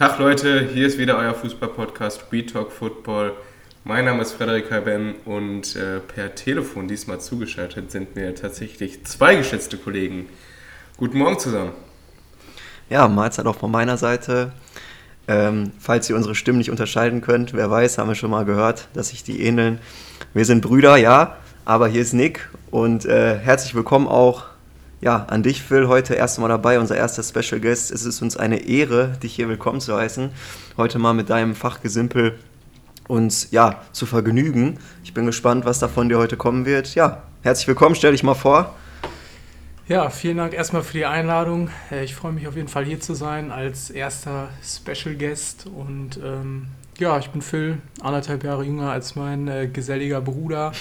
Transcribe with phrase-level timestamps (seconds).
[0.00, 3.34] Tag Leute, hier ist wieder euer Fußball-Podcast We Talk Football.
[3.84, 9.34] Mein Name ist Frederik Halben und äh, per Telefon diesmal zugeschaltet sind mir tatsächlich zwei
[9.34, 10.30] geschätzte Kollegen.
[10.96, 11.72] Guten Morgen zusammen.
[12.88, 14.52] Ja, Mahlzeit auch von meiner Seite.
[15.28, 18.88] Ähm, falls ihr unsere Stimmen nicht unterscheiden könnt, wer weiß, haben wir schon mal gehört,
[18.94, 19.80] dass sich die ähneln.
[20.32, 21.36] Wir sind Brüder, ja,
[21.66, 24.44] aber hier ist Nick und äh, herzlich willkommen auch
[25.00, 27.90] ja, an dich, Phil, heute erst Mal dabei, unser erster Special Guest.
[27.90, 30.30] Es ist uns eine Ehre, dich hier willkommen zu heißen.
[30.76, 32.38] Heute mal mit deinem Fachgesimpel
[33.08, 34.78] uns ja, zu vergnügen.
[35.02, 36.94] Ich bin gespannt, was da von dir heute kommen wird.
[36.94, 38.74] Ja, herzlich willkommen, stell dich mal vor.
[39.88, 41.70] Ja, vielen Dank erstmal für die Einladung.
[41.90, 45.66] Äh, ich freue mich auf jeden Fall hier zu sein als erster Special Guest.
[45.66, 50.72] Und ähm, ja, ich bin Phil, anderthalb Jahre jünger als mein äh, geselliger Bruder.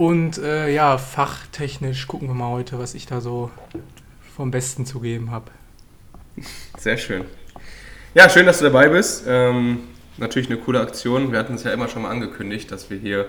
[0.00, 3.50] Und äh, ja, fachtechnisch gucken wir mal heute, was ich da so
[4.34, 5.50] vom Besten zu geben habe.
[6.78, 7.26] Sehr schön.
[8.14, 9.24] Ja, schön, dass du dabei bist.
[9.28, 9.80] Ähm,
[10.16, 11.32] natürlich eine coole Aktion.
[11.32, 13.26] Wir hatten es ja immer schon mal angekündigt, dass wir hier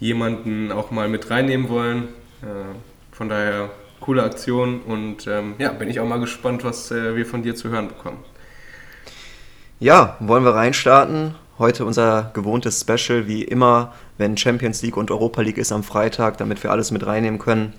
[0.00, 2.08] jemanden auch mal mit reinnehmen wollen.
[2.42, 2.74] Äh,
[3.12, 7.24] von daher coole Aktion und ähm, ja, bin ich auch mal gespannt, was äh, wir
[7.24, 8.18] von dir zu hören bekommen.
[9.78, 11.36] Ja, wollen wir reinstarten?
[11.60, 16.38] Heute unser gewohntes Special, wie immer, wenn Champions League und Europa League ist am Freitag,
[16.38, 17.74] damit wir alles mit reinnehmen können.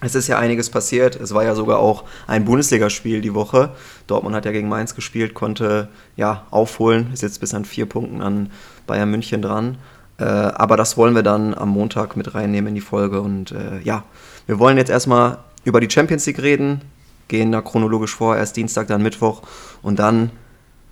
[0.00, 1.16] Es ist ja einiges passiert.
[1.16, 3.70] Es war ja sogar auch ein Bundesligaspiel die Woche.
[4.06, 8.22] Dortmund hat ja gegen Mainz gespielt, konnte ja aufholen, ist jetzt bis an vier Punkten
[8.22, 8.48] an
[8.86, 9.78] Bayern München dran.
[10.18, 13.20] Äh, aber das wollen wir dann am Montag mit reinnehmen in die Folge.
[13.20, 14.04] Und äh, ja,
[14.46, 16.80] wir wollen jetzt erstmal über die Champions League reden,
[17.26, 19.42] gehen da chronologisch vor, erst Dienstag, dann Mittwoch
[19.82, 20.30] und dann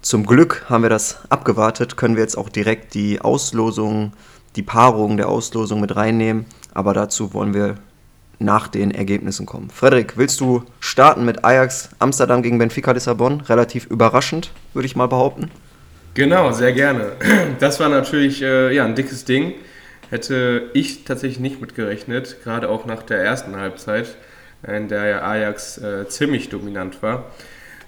[0.04, 4.12] zum Glück haben wir das abgewartet, können wir jetzt auch direkt die Auslosung,
[4.54, 6.44] die Paarung der Auslosung mit reinnehmen.
[6.74, 7.76] Aber dazu wollen wir
[8.38, 9.70] nach den Ergebnissen kommen.
[9.70, 13.40] Frederik, willst du starten mit Ajax Amsterdam gegen Benfica Lissabon?
[13.40, 15.50] Relativ überraschend, würde ich mal behaupten.
[16.12, 17.12] Genau, sehr gerne.
[17.58, 19.54] Das war natürlich äh, ja, ein dickes Ding.
[20.10, 24.16] Hätte ich tatsächlich nicht mitgerechnet, gerade auch nach der ersten Halbzeit,
[24.68, 27.24] in der ja Ajax äh, ziemlich dominant war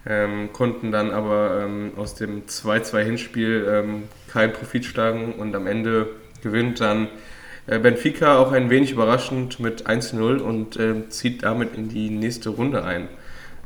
[0.07, 6.09] ähm, konnten dann aber ähm, aus dem 2-2-Hinspiel ähm, keinen Profit schlagen und am Ende
[6.43, 7.09] gewinnt dann
[7.67, 12.51] äh, Benfica auch ein wenig überraschend mit 1-0 und äh, zieht damit in die nächste
[12.51, 13.09] Runde ein.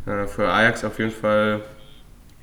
[0.07, 1.61] Äh, für Ajax auf jeden Fall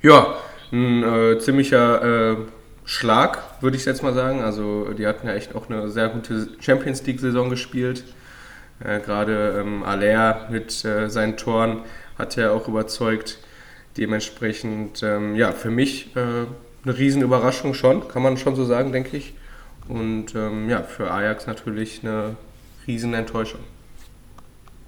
[0.00, 0.36] ja,
[0.70, 2.36] ein äh, ziemlicher äh,
[2.84, 4.42] Schlag, würde ich jetzt mal sagen.
[4.42, 8.04] Also die hatten ja echt auch eine sehr gute Champions League-Saison gespielt.
[8.78, 11.80] Äh, Gerade ähm, Aller mit seinen Toren
[12.16, 13.38] hat ja auch überzeugt.
[13.98, 16.20] Dementsprechend, ähm, ja, für mich äh,
[16.84, 19.34] eine Riesenüberraschung schon, kann man schon so sagen, denke ich.
[19.88, 22.36] Und ähm, ja, für Ajax natürlich eine
[22.86, 23.60] Riesenenttäuschung.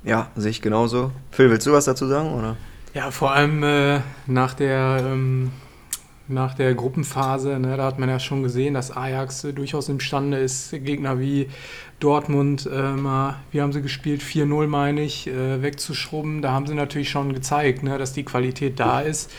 [0.05, 1.11] Ja, sehe ich genauso.
[1.31, 2.33] Phil, willst du was dazu sagen?
[2.33, 2.57] Oder?
[2.95, 5.53] Ja, vor allem äh, nach der ähm,
[6.31, 10.39] nach der Gruppenphase, ne, da hat man ja schon gesehen, dass Ajax äh, durchaus imstande
[10.39, 11.49] ist, Gegner wie
[11.99, 16.43] Dortmund äh, mal, wie haben sie gespielt, 4-0 meine ich, äh, wegzuschrubben.
[16.43, 19.31] Da haben sie natürlich schon gezeigt, ne, dass die Qualität da ist.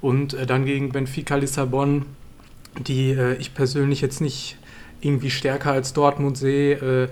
[0.00, 2.04] Und äh, dann gegen Benfica Lissabon,
[2.78, 4.58] die äh, ich persönlich jetzt nicht
[5.00, 7.08] irgendwie stärker als Dortmund sehe,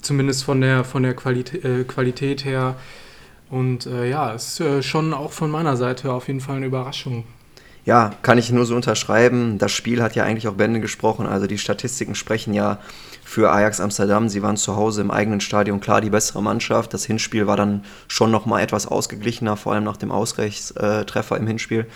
[0.00, 2.76] zumindest von der, von der Qualität, Qualität her.
[3.50, 7.24] Und ja, ist schon auch von meiner Seite auf jeden Fall eine Überraschung
[7.84, 9.58] ja, kann ich nur so unterschreiben.
[9.58, 11.26] Das Spiel hat ja eigentlich auch Bände gesprochen.
[11.26, 12.78] Also die Statistiken sprechen ja
[13.24, 14.28] für Ajax Amsterdam.
[14.28, 16.92] Sie waren zu Hause im eigenen Stadion klar die bessere Mannschaft.
[16.92, 21.86] Das Hinspiel war dann schon nochmal etwas ausgeglichener, vor allem nach dem Ausgleichstreffer im Hinspiel.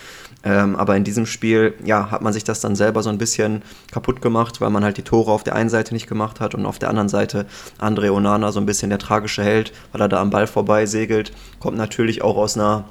[0.44, 3.62] Ähm, aber in diesem Spiel, ja, hat man sich das dann selber so ein bisschen
[3.90, 6.66] kaputt gemacht, weil man halt die Tore auf der einen Seite nicht gemacht hat und
[6.66, 7.46] auf der anderen Seite
[7.78, 11.32] Andre Onana so ein bisschen der tragische Held, weil er da am Ball vorbei segelt.
[11.58, 12.84] Kommt natürlich auch aus einer,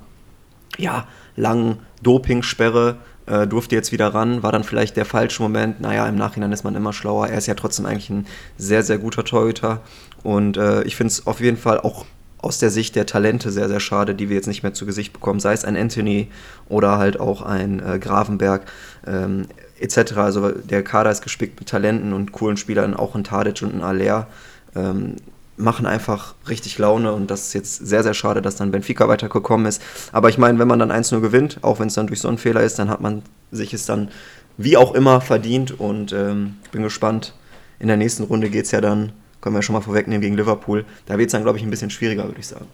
[0.78, 5.82] ja, langen Dopingsperre, äh, durfte jetzt wieder ran, war dann vielleicht der falsche Moment.
[5.82, 7.28] Naja, im Nachhinein ist man immer schlauer.
[7.28, 8.26] Er ist ja trotzdem eigentlich ein
[8.58, 9.82] sehr, sehr guter Torhüter.
[10.24, 12.06] Und äh, ich finde es auf jeden Fall auch
[12.38, 15.14] aus der Sicht der Talente sehr, sehr schade, die wir jetzt nicht mehr zu Gesicht
[15.14, 15.40] bekommen.
[15.40, 16.28] Sei es ein Anthony
[16.68, 18.66] oder halt auch ein äh, Gravenberg
[19.08, 19.48] ähm,
[19.80, 20.18] etc.
[20.18, 23.82] Also der Kader ist gespickt mit Talenten und coolen Spielern, auch ein Tadic und ein
[23.82, 24.28] Aller.
[24.76, 25.16] Ähm,
[25.58, 29.68] machen einfach richtig Laune und das ist jetzt sehr, sehr schade, dass dann Benfica weitergekommen
[29.68, 29.82] ist.
[30.12, 32.38] Aber ich meine, wenn man dann 1-0 gewinnt, auch wenn es dann durch so einen
[32.38, 33.22] Fehler ist, dann hat man
[33.52, 34.10] sich es dann
[34.58, 37.34] wie auch immer verdient und ähm, bin gespannt.
[37.80, 39.12] In der nächsten Runde geht es ja dann,
[39.42, 40.86] können wir schon mal vorwegnehmen, gegen Liverpool.
[41.06, 42.68] Da wird es dann, glaube ich, ein bisschen schwieriger, würde ich sagen.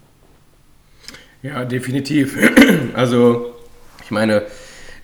[1.42, 2.38] Ja, definitiv.
[2.94, 3.54] Also,
[4.04, 4.44] ich meine,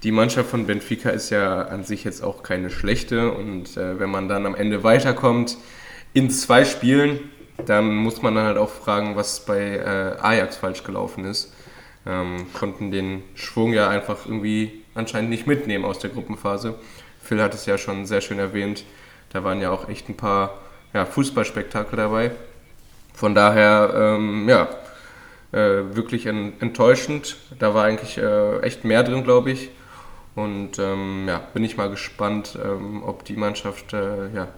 [0.03, 4.09] die Mannschaft von Benfica ist ja an sich jetzt auch keine schlechte und äh, wenn
[4.09, 5.57] man dann am Ende weiterkommt
[6.13, 7.19] in zwei Spielen,
[7.63, 11.53] dann muss man dann halt auch fragen, was bei äh, Ajax falsch gelaufen ist.
[12.05, 16.75] Ähm, konnten den Schwung ja einfach irgendwie anscheinend nicht mitnehmen aus der Gruppenphase.
[17.21, 18.83] Phil hat es ja schon sehr schön erwähnt.
[19.31, 20.59] Da waren ja auch echt ein paar
[20.93, 22.31] ja, Fußballspektakel dabei.
[23.13, 24.69] Von daher, ähm, ja,
[25.51, 27.37] äh, wirklich enttäuschend.
[27.57, 29.69] Da war eigentlich äh, echt mehr drin, glaube ich.
[30.35, 34.49] Und ähm, ja, bin ich mal gespannt, ähm, ob die Mannschaft äh, ja,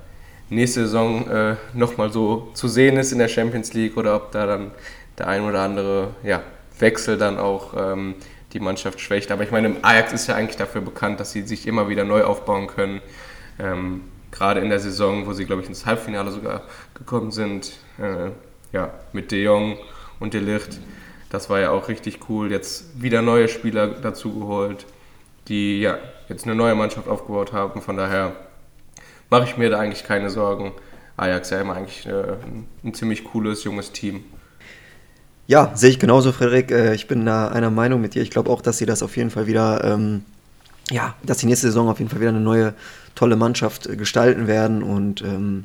[0.49, 4.45] nächste Saison äh, nochmal so zu sehen ist in der Champions League oder ob da
[4.45, 4.71] dann
[5.17, 6.41] der ein oder andere ja,
[6.79, 8.15] Wechsel dann auch ähm,
[8.53, 9.31] die Mannschaft schwächt.
[9.31, 12.23] Aber ich meine, Ajax ist ja eigentlich dafür bekannt, dass sie sich immer wieder neu
[12.23, 13.01] aufbauen können.
[13.59, 16.63] Ähm, gerade in der Saison, wo sie, glaube ich, ins Halbfinale sogar
[16.93, 18.31] gekommen sind, äh,
[18.71, 19.77] ja, mit De Jong
[20.19, 20.79] und De Licht.
[21.29, 22.51] Das war ja auch richtig cool.
[22.51, 24.85] Jetzt wieder neue Spieler dazu geholt,
[25.47, 25.97] die ja
[26.29, 27.81] jetzt eine neue Mannschaft aufgebaut haben.
[27.81, 28.35] Von daher
[29.29, 30.73] mache ich mir da eigentlich keine Sorgen.
[31.17, 32.35] Ajax ja immer eigentlich äh,
[32.83, 34.23] ein ziemlich cooles, junges Team.
[35.47, 36.71] Ja, sehe ich genauso, Frederik.
[36.71, 38.21] Äh, ich bin da einer Meinung mit dir.
[38.21, 40.23] Ich glaube auch, dass sie das auf jeden Fall wieder, ähm,
[40.91, 42.73] ja, dass die nächste Saison auf jeden Fall wieder eine neue,
[43.15, 45.63] tolle Mannschaft äh, gestalten werden und ähm,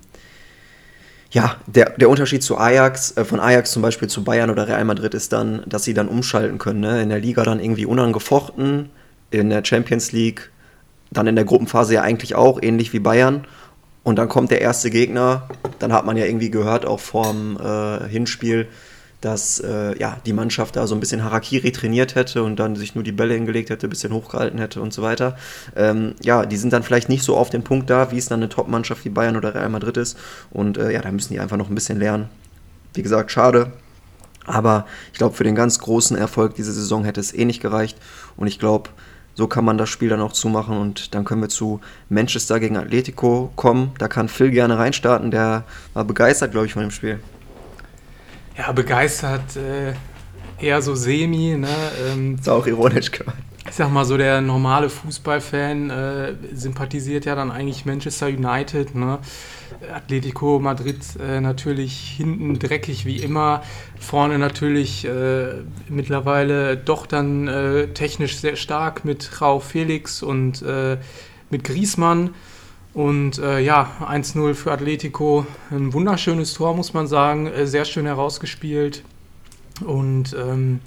[1.33, 4.85] ja, der, der Unterschied zu Ajax, äh, von Ajax zum Beispiel zu Bayern oder Real
[4.85, 6.81] Madrid ist dann, dass sie dann umschalten können.
[6.81, 7.03] Ne?
[7.03, 8.91] In der Liga dann irgendwie unangefochten,
[9.31, 10.51] in der Champions League,
[11.13, 13.45] dann in der Gruppenphase ja eigentlich auch, ähnlich wie Bayern.
[14.03, 15.49] Und dann kommt der erste Gegner,
[15.79, 18.69] dann hat man ja irgendwie gehört, auch vorm äh, Hinspiel,
[19.21, 22.97] dass äh, ja, die Mannschaft da so ein bisschen Harakiri trainiert hätte und dann sich
[22.97, 25.37] nur die Bälle hingelegt hätte, ein bisschen hochgehalten hätte und so weiter.
[25.77, 28.41] Ähm, ja, die sind dann vielleicht nicht so auf den Punkt da, wie es dann
[28.41, 30.19] eine Top-Mannschaft wie Bayern oder Real Madrid ist.
[30.51, 32.29] Und äh, ja, da müssen die einfach noch ein bisschen lernen.
[32.95, 33.71] Wie gesagt, schade.
[34.45, 37.97] Aber ich glaube, für den ganz großen Erfolg diese Saison hätte es eh nicht gereicht.
[38.37, 38.91] Und ich glaube,
[39.35, 42.77] so kann man das Spiel dann auch zumachen und dann können wir zu Manchester gegen
[42.77, 43.93] Atletico kommen.
[43.99, 45.65] Da kann Phil gerne reinstarten, der
[45.95, 47.21] war begeistert, glaube ich, von dem Spiel.
[48.57, 49.95] Ja, begeistert, äh,
[50.63, 51.57] eher so semi.
[51.57, 51.69] Ne?
[52.07, 53.39] Ähm, ist auch ironisch gemeint.
[53.69, 58.97] Ich sag mal so, der normale Fußballfan äh, sympathisiert ja dann eigentlich Manchester United.
[58.97, 59.21] Ne?
[59.95, 63.63] Atletico Madrid äh, natürlich hinten dreckig wie immer.
[64.01, 70.99] Vorne natürlich äh, mittlerweile doch dann äh, technisch sehr stark mit Rau Felix und äh,
[71.51, 72.31] mit Griesmann.
[72.95, 75.47] Und äh, ja, 1-0 für Atletico.
[75.71, 77.49] Ein wunderschönes Tor, muss man sagen.
[77.63, 79.05] Sehr schön herausgespielt.
[79.85, 80.81] Und ähm,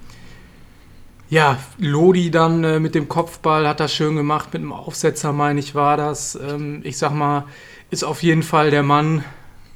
[1.36, 4.54] ja, Lodi dann äh, mit dem Kopfball hat das schön gemacht.
[4.54, 6.40] Mit einem Aufsetzer, meine ich, war das.
[6.42, 7.44] Ähm, ich sag mal,
[7.90, 9.26] ist auf jeden Fall der Mann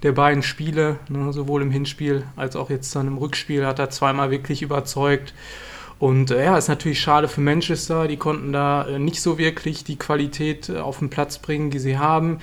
[0.02, 3.90] der beiden Spiele, ne, sowohl im Hinspiel als auch jetzt dann im Rückspiel, hat er
[3.90, 5.34] zweimal wirklich überzeugt.
[6.00, 8.08] Und äh, ja, ist natürlich schade für Manchester.
[8.08, 11.80] Die konnten da äh, nicht so wirklich die Qualität äh, auf den Platz bringen, die
[11.80, 12.40] sie haben.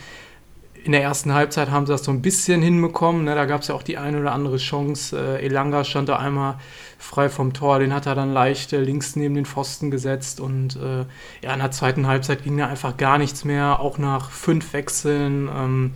[0.86, 3.24] In der ersten Halbzeit haben sie das so ein bisschen hinbekommen.
[3.24, 3.34] Ne?
[3.34, 5.18] Da gab es ja auch die eine oder andere Chance.
[5.18, 6.58] Äh, Elanga stand da einmal
[6.96, 7.80] frei vom Tor.
[7.80, 10.38] Den hat er dann leicht äh, links neben den Pfosten gesetzt.
[10.38, 11.04] Und äh,
[11.44, 13.80] ja, in der zweiten Halbzeit ging da einfach gar nichts mehr.
[13.80, 15.48] Auch nach fünf Wechseln.
[15.52, 15.94] Ähm,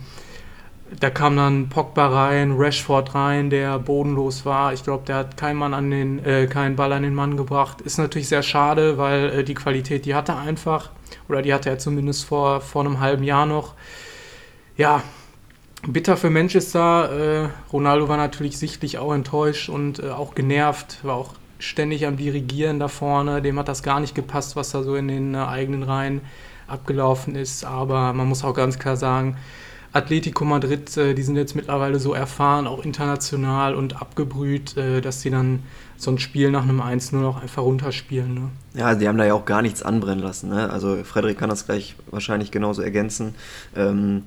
[0.99, 4.73] da kam dann Pogba rein, Rashford rein, der bodenlos war.
[4.73, 7.79] Ich glaube, der hat keinen Mann an den, äh, keinen Ball an den Mann gebracht.
[7.79, 10.89] Ist natürlich sehr schade, weil äh, die Qualität, die hatte er einfach.
[11.29, 13.75] Oder die hatte er zumindest vor, vor einem halben Jahr noch.
[14.81, 15.03] Ja,
[15.87, 17.43] bitter für Manchester.
[17.43, 22.17] Äh, Ronaldo war natürlich sichtlich auch enttäuscht und äh, auch genervt, war auch ständig am
[22.17, 23.43] Dirigieren da vorne.
[23.43, 26.21] Dem hat das gar nicht gepasst, was da so in den äh, eigenen Reihen
[26.65, 27.63] abgelaufen ist.
[27.63, 29.37] Aber man muss auch ganz klar sagen,
[29.93, 35.21] Atletico Madrid, äh, die sind jetzt mittlerweile so erfahren, auch international und abgebrüht, äh, dass
[35.21, 35.61] sie dann
[35.97, 38.33] so ein Spiel nach einem 1 nur noch einfach runterspielen.
[38.33, 38.49] Ne?
[38.73, 40.49] Ja, die haben da ja auch gar nichts anbrennen lassen.
[40.49, 40.71] Ne?
[40.71, 43.35] Also Frederik kann das gleich wahrscheinlich genauso ergänzen.
[43.75, 44.23] Ähm,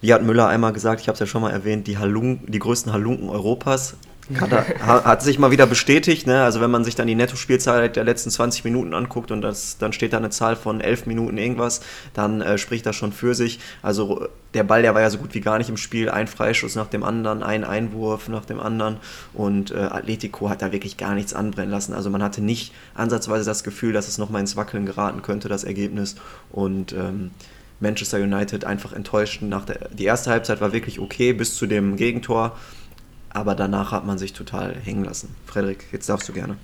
[0.00, 2.58] wie hat Müller einmal gesagt, ich habe es ja schon mal erwähnt, die, Halun die
[2.58, 3.96] größten Halunken Europas.
[4.40, 6.26] Hat, er, hat, sich mal wieder bestätigt.
[6.26, 6.42] Ne?
[6.42, 9.92] Also wenn man sich dann die Nettospielzeit der letzten 20 Minuten anguckt und das, dann
[9.92, 11.80] steht da eine Zahl von 11 Minuten irgendwas,
[12.12, 13.60] dann äh, spricht das schon für sich.
[13.82, 16.10] Also der Ball, der war ja so gut wie gar nicht im Spiel.
[16.10, 18.96] Ein Freischuss nach dem anderen, ein Einwurf nach dem anderen.
[19.32, 21.92] Und äh, Atletico hat da wirklich gar nichts anbrennen lassen.
[21.92, 25.62] Also man hatte nicht ansatzweise das Gefühl, dass es nochmal ins Wackeln geraten könnte, das
[25.62, 26.16] Ergebnis.
[26.50, 27.30] Und ähm,
[27.80, 29.42] Manchester United einfach enttäuscht.
[29.42, 32.56] Nach der, die erste Halbzeit war wirklich okay bis zu dem Gegentor
[33.36, 35.36] aber danach hat man sich total hängen lassen.
[35.44, 36.56] Frederik, jetzt darfst du gerne.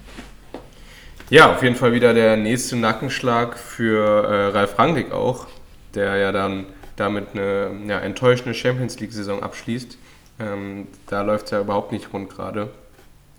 [1.28, 5.46] Ja, auf jeden Fall wieder der nächste Nackenschlag für äh, Ralf Rangnick auch,
[5.94, 6.64] der ja dann
[6.96, 9.98] damit eine ja, enttäuschende Champions League-Saison abschließt.
[10.40, 12.70] Ähm, da läuft es ja überhaupt nicht rund gerade.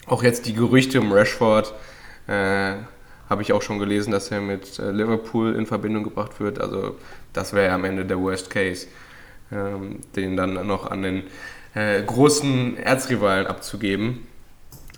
[0.06, 1.74] Auch jetzt die Gerüchte um Rashford
[2.27, 2.74] äh,
[3.34, 6.62] habe ich auch schon gelesen, dass er mit äh, Liverpool in Verbindung gebracht wird.
[6.62, 6.96] Also
[7.34, 8.88] das wäre ja am Ende der Worst Case,
[9.52, 11.24] ähm, den dann noch an den
[11.74, 14.28] äh, großen Erzrivalen abzugeben.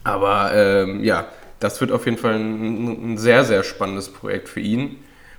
[0.04, 1.28] Aber ähm, ja,
[1.62, 4.98] das wird auf jeden Fall ein, ein, sehr, sehr spannendes Projekt für ihn.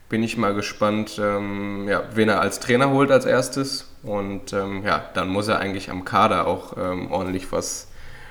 [0.08, 3.92] bin ich mal gespannt, ähm, ja, wen er als Trainer holt als erstes.
[4.04, 7.88] Und ähm, ja, dann muss er eigentlich am Kader auch ähm, ordentlich was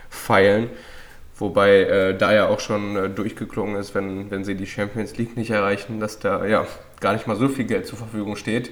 [0.10, 0.72] feilen.
[1.38, 5.36] Wobei äh, da ja auch schon äh, durchgeklungen ist, wenn, wenn sie die Champions League
[5.36, 6.65] nicht erreichen, dass da ja
[7.01, 8.72] gar nicht mal so viel Geld zur Verfügung steht.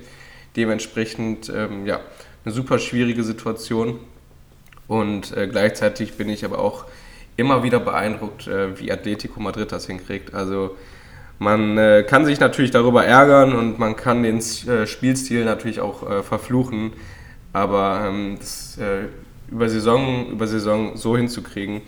[0.55, 1.99] Dementsprechend ähm, ja,
[2.45, 3.99] eine super schwierige Situation.
[4.87, 6.85] Und äh, gleichzeitig bin ich aber auch
[7.35, 10.33] immer wieder beeindruckt, äh, wie Atletico Madrid das hinkriegt.
[10.33, 10.77] Also
[11.39, 16.23] man äh, kann sich natürlich darüber ärgern und man kann den äh, Spielstil natürlich auch
[16.23, 16.93] verfluchen,
[17.51, 18.77] aber ähm, das,
[19.49, 21.81] über, Saison, über Saison so hinzukriegen,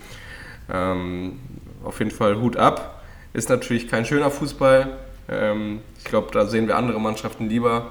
[0.72, 1.38] ähm,
[1.84, 3.02] auf jeden Fall Hut ab.
[3.32, 4.96] Ist natürlich kein schöner Fußball.
[5.28, 7.90] Ähm, ich glaube, da sehen wir andere Mannschaften lieber,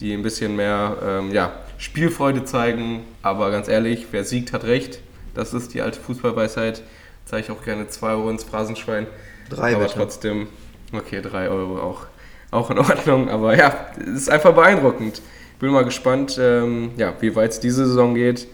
[0.00, 3.02] die ein bisschen mehr ähm, ja, Spielfreude zeigen.
[3.22, 5.00] Aber ganz ehrlich, wer siegt, hat recht.
[5.34, 6.82] Das ist die alte Fußballweisheit.
[7.24, 9.06] Zeige ich auch gerne 2 Euro ins Phrasenschwein.
[9.48, 9.96] Drei Aber bitte.
[9.96, 10.48] trotzdem,
[10.92, 12.06] okay, 3 Euro auch,
[12.50, 13.30] auch in Ordnung.
[13.30, 15.22] Aber ja, es ist einfach beeindruckend.
[15.58, 18.48] Bin mal gespannt, ähm, ja, wie weit es diese Saison geht.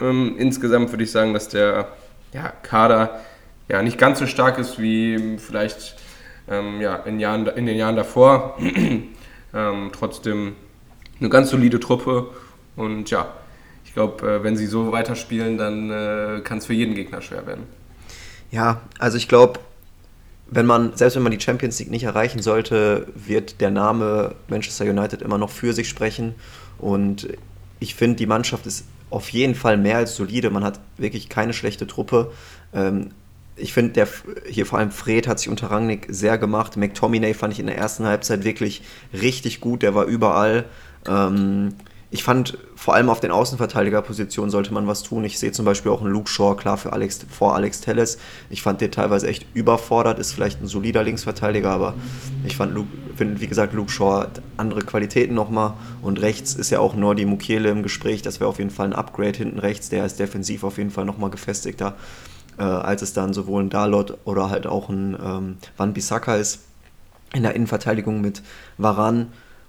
[0.00, 1.88] Ähm, insgesamt würde ich sagen, dass der
[2.32, 3.20] ja, Kader
[3.70, 5.94] ja, nicht ganz so stark ist wie vielleicht
[6.48, 8.58] ähm, ja, in, Jahren, in den Jahren davor.
[9.54, 10.56] ähm, trotzdem
[11.20, 12.30] eine ganz solide Truppe
[12.74, 13.32] und ja,
[13.84, 17.46] ich glaube, äh, wenn sie so weiterspielen, dann äh, kann es für jeden Gegner schwer
[17.46, 17.64] werden.
[18.50, 19.60] Ja, also ich glaube,
[20.48, 24.84] wenn man, selbst wenn man die Champions League nicht erreichen sollte, wird der Name Manchester
[24.84, 26.34] United immer noch für sich sprechen.
[26.78, 27.28] Und
[27.78, 30.50] ich finde, die Mannschaft ist auf jeden Fall mehr als solide.
[30.50, 32.32] Man hat wirklich keine schlechte Truppe.
[32.72, 33.10] Ähm,
[33.56, 34.06] ich finde,
[34.48, 36.76] hier vor allem Fred hat sich unter Rangnick sehr gemacht.
[36.76, 39.82] McTominay fand ich in der ersten Halbzeit wirklich richtig gut.
[39.82, 40.64] Der war überall.
[41.06, 41.74] Ähm,
[42.12, 45.22] ich fand, vor allem auf den Außenverteidigerpositionen sollte man was tun.
[45.22, 48.18] Ich sehe zum Beispiel auch einen Luke Shaw, klar, für Alex, vor Alex Telles.
[48.48, 51.94] Ich fand den teilweise echt überfordert, ist vielleicht ein solider Linksverteidiger, aber
[52.44, 52.76] ich fand,
[53.14, 55.74] finde, wie gesagt, Luke Shaw hat andere Qualitäten nochmal.
[56.02, 58.22] Und rechts ist ja auch Nordi Mukiele im Gespräch.
[58.22, 59.88] Das wäre auf jeden Fall ein Upgrade hinten rechts.
[59.88, 61.94] Der ist defensiv auf jeden Fall nochmal gefestigter,
[62.58, 66.60] äh, als es dann sowohl ein Dalot oder halt auch ein ähm, Van Bissaka ist.
[67.32, 68.42] In der Innenverteidigung mit
[68.78, 69.28] Varan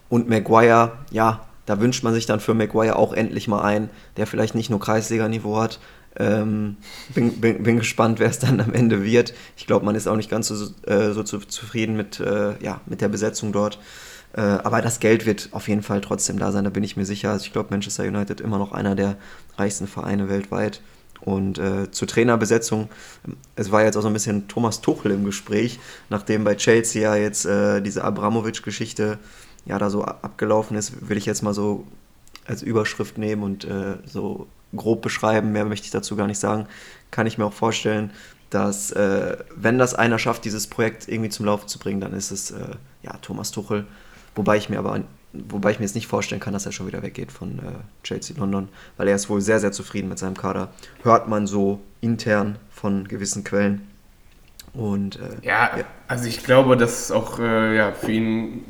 [0.09, 4.27] und Maguire, ja, da wünscht man sich dann für Maguire auch endlich mal einen, der
[4.27, 5.79] vielleicht nicht nur Kreisliga-Niveau hat.
[6.17, 6.75] Ähm,
[7.15, 9.33] bin, bin, bin, gespannt, wer es dann am Ende wird.
[9.55, 12.81] Ich glaube, man ist auch nicht ganz so, äh, so zu, zufrieden mit, äh, ja,
[12.85, 13.79] mit der Besetzung dort.
[14.33, 17.05] Äh, aber das Geld wird auf jeden Fall trotzdem da sein, da bin ich mir
[17.05, 17.31] sicher.
[17.31, 19.15] Also ich glaube, Manchester United immer noch einer der
[19.57, 20.81] reichsten Vereine weltweit.
[21.21, 22.89] Und äh, zur Trainerbesetzung,
[23.55, 27.15] es war jetzt auch so ein bisschen Thomas Tuchel im Gespräch, nachdem bei Chelsea ja
[27.15, 29.19] jetzt äh, diese Abramovic-Geschichte
[29.65, 31.85] ja da so abgelaufen ist, will ich jetzt mal so
[32.45, 36.67] als Überschrift nehmen und äh, so grob beschreiben, mehr möchte ich dazu gar nicht sagen,
[37.11, 38.11] kann ich mir auch vorstellen,
[38.49, 42.31] dass äh, wenn das einer schafft, dieses Projekt irgendwie zum Laufen zu bringen, dann ist
[42.31, 43.85] es äh, ja Thomas Tuchel,
[44.35, 45.01] wobei ich mir aber
[45.33, 47.61] wobei ich mir jetzt nicht vorstellen kann, dass er schon wieder weggeht von äh,
[48.03, 50.73] Chelsea London, weil er ist wohl sehr sehr zufrieden mit seinem Kader.
[51.03, 53.87] Hört man so intern von gewissen Quellen.
[54.73, 58.63] Und äh, ja, ja, also ich glaube, dass auch äh, ja, für ihn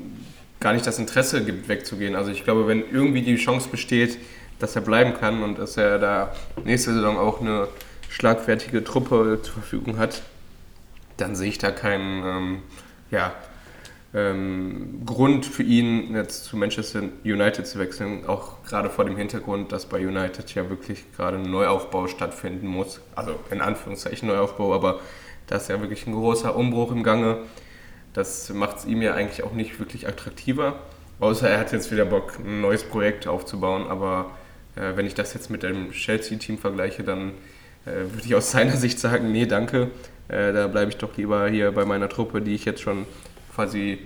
[0.62, 2.16] gar nicht das Interesse gibt, wegzugehen.
[2.16, 4.18] Also ich glaube, wenn irgendwie die Chance besteht,
[4.60, 7.68] dass er bleiben kann und dass er da nächste Saison auch eine
[8.10, 10.22] schlagfertige Truppe zur Verfügung hat,
[11.18, 12.58] dann sehe ich da keinen ähm,
[13.10, 13.34] ja,
[14.14, 18.26] ähm, Grund für ihn, jetzt zu Manchester United zu wechseln.
[18.28, 23.02] Auch gerade vor dem Hintergrund, dass bei United ja wirklich gerade ein Neuaufbau stattfinden muss.
[23.16, 25.00] Also in Anführungszeichen Neuaufbau, aber
[25.48, 27.40] da ist ja wirklich ein großer Umbruch im Gange.
[28.14, 30.80] Das macht es ihm ja eigentlich auch nicht wirklich attraktiver.
[31.20, 33.88] Außer er hat jetzt wieder Bock, ein neues Projekt aufzubauen.
[33.88, 34.32] Aber
[34.76, 37.32] äh, wenn ich das jetzt mit dem Chelsea-Team vergleiche, dann
[37.86, 39.92] äh, würde ich aus seiner Sicht sagen, nee, danke.
[40.28, 43.06] Äh, da bleibe ich doch lieber hier bei meiner Truppe, die ich jetzt schon
[43.56, 44.00] quasi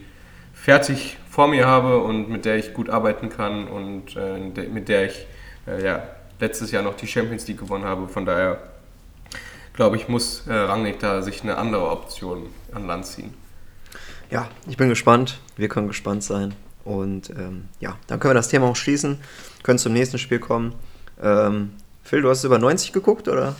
[0.53, 5.05] fertig vor mir habe und mit der ich gut arbeiten kann und äh, mit der
[5.07, 5.27] ich
[5.67, 6.03] äh, ja,
[6.39, 8.07] letztes Jahr noch die Champions League gewonnen habe.
[8.07, 8.59] Von daher
[9.73, 13.44] glaube ich, muss äh, Rangnick da sich eine andere Option an Land ziehen
[14.31, 15.39] ja, ich bin gespannt.
[15.57, 16.53] Wir können gespannt sein.
[16.83, 19.19] Und ähm, ja, dann können wir das Thema auch schließen.
[19.63, 20.73] Können zum nächsten Spiel kommen.
[21.21, 21.71] Ähm,
[22.03, 23.55] Phil, du hast über 90 geguckt, oder?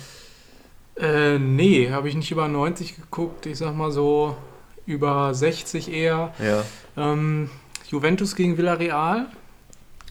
[0.98, 3.48] Äh, nee, habe ich nicht über 90 geguckt.
[3.48, 4.38] Ich sag mal so
[4.86, 6.34] über 60 eher.
[6.40, 6.64] Ja.
[6.96, 7.50] Ähm,
[7.90, 9.28] Juventus gegen Villarreal.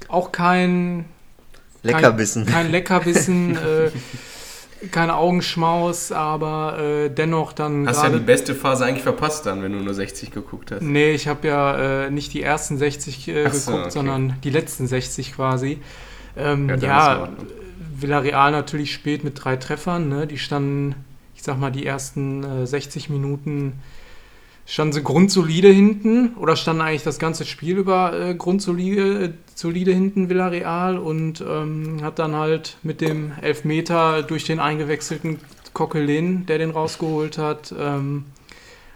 [0.08, 1.06] Auch kein
[1.82, 2.44] Leckerbissen.
[2.46, 3.56] Kein, kein Leckerbissen.
[3.56, 3.90] äh,
[4.90, 7.86] kein Augenschmaus, aber äh, dennoch dann.
[7.86, 10.82] Hast ja die beste Phase eigentlich verpasst dann, wenn du nur 60 geguckt hast.
[10.82, 13.90] Nee, ich habe ja äh, nicht die ersten 60 äh, geguckt, so, okay.
[13.90, 15.80] sondern die letzten 60 quasi.
[16.36, 17.28] Ähm, ja, ja
[17.96, 20.08] Villarreal natürlich spät mit drei Treffern.
[20.08, 20.26] Ne?
[20.26, 20.94] Die standen,
[21.34, 23.74] ich sag mal, die ersten 60 äh, Minuten
[24.66, 30.28] standen sie grundsolide hinten oder standen eigentlich das ganze Spiel über äh, grundsolide solide hinten
[30.28, 35.38] Villarreal und ähm, hat dann halt mit dem Elfmeter durch den eingewechselten
[35.73, 38.25] Coquelin, der den rausgeholt hat, ähm,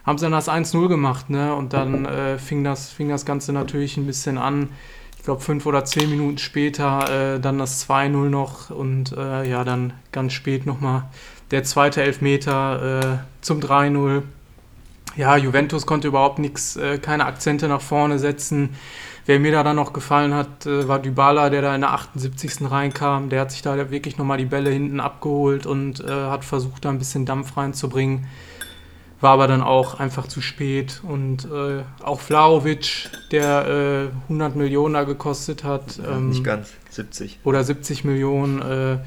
[0.04, 1.54] haben sie dann das 1-0 gemacht, ne?
[1.54, 4.70] Und dann äh, fing, das, fing das Ganze natürlich ein bisschen an.
[5.18, 9.64] Ich glaube, fünf oder zehn Minuten später äh, dann das 2-0 noch und äh, ja,
[9.64, 11.04] dann ganz spät nochmal
[11.50, 14.22] der zweite Elfmeter äh, zum 3-0.
[15.18, 18.76] Ja, Juventus konnte überhaupt nichts, äh, keine Akzente nach vorne setzen.
[19.26, 22.70] Wer mir da dann noch gefallen hat, äh, war Dybala, der da in der 78.
[22.70, 23.28] reinkam.
[23.28, 26.90] Der hat sich da wirklich nochmal die Bälle hinten abgeholt und äh, hat versucht, da
[26.90, 28.28] ein bisschen Dampf reinzubringen.
[29.20, 31.00] War aber dann auch einfach zu spät.
[31.02, 35.98] Und äh, auch Vlaovic, der äh, 100 Millionen da gekostet hat.
[35.98, 37.40] Ähm, Nicht ganz, 70.
[37.42, 38.98] Oder 70 Millionen äh,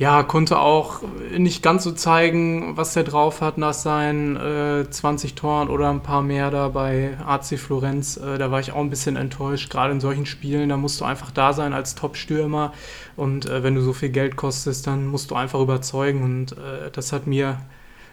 [0.00, 1.02] ja, konnte auch
[1.36, 6.02] nicht ganz so zeigen, was der drauf hat nach seinen äh, 20 Toren oder ein
[6.02, 8.16] paar mehr da bei AC Florenz.
[8.16, 9.68] Äh, da war ich auch ein bisschen enttäuscht.
[9.68, 12.72] Gerade in solchen Spielen, da musst du einfach da sein als Top-Stürmer.
[13.14, 16.22] Und äh, wenn du so viel Geld kostest, dann musst du einfach überzeugen.
[16.22, 17.60] Und äh, das hat mir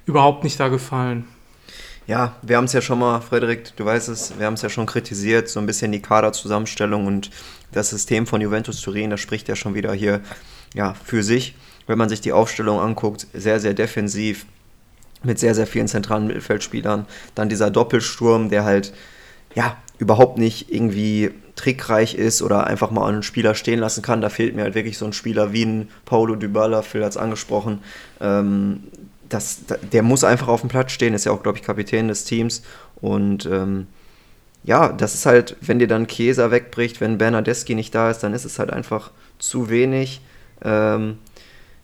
[0.06, 1.26] überhaupt nicht da gefallen.
[2.06, 4.68] Ja, wir haben es ja schon mal, Frederik, du weißt es, wir haben es ja
[4.70, 7.32] schon kritisiert, so ein bisschen die Kaderzusammenstellung und
[7.72, 10.20] das System von Juventus Turin, das spricht ja schon wieder hier
[10.74, 11.56] ja, für sich
[11.88, 14.46] wenn man sich die Aufstellung anguckt, sehr, sehr defensiv
[15.24, 17.06] mit sehr, sehr vielen zentralen Mittelfeldspielern.
[17.34, 18.94] Dann dieser Doppelsturm, der halt
[19.56, 24.22] ja überhaupt nicht irgendwie trickreich ist oder einfach mal einen Spieler stehen lassen kann.
[24.22, 27.18] Da fehlt mir halt wirklich so ein Spieler wie ein Paulo Dybala, Phil hat es
[27.18, 27.80] angesprochen.
[28.22, 28.84] Ähm,
[29.28, 32.24] das, der muss einfach auf dem Platz stehen, ist ja auch, glaube ich, Kapitän des
[32.26, 32.62] Teams.
[33.02, 33.88] Und ähm,
[34.64, 38.34] ja, das ist halt, wenn dir dann Chiesa wegbricht, wenn Bernardeschi nicht da ist, dann
[38.34, 40.22] ist es halt einfach zu wenig.
[40.64, 41.18] Ähm,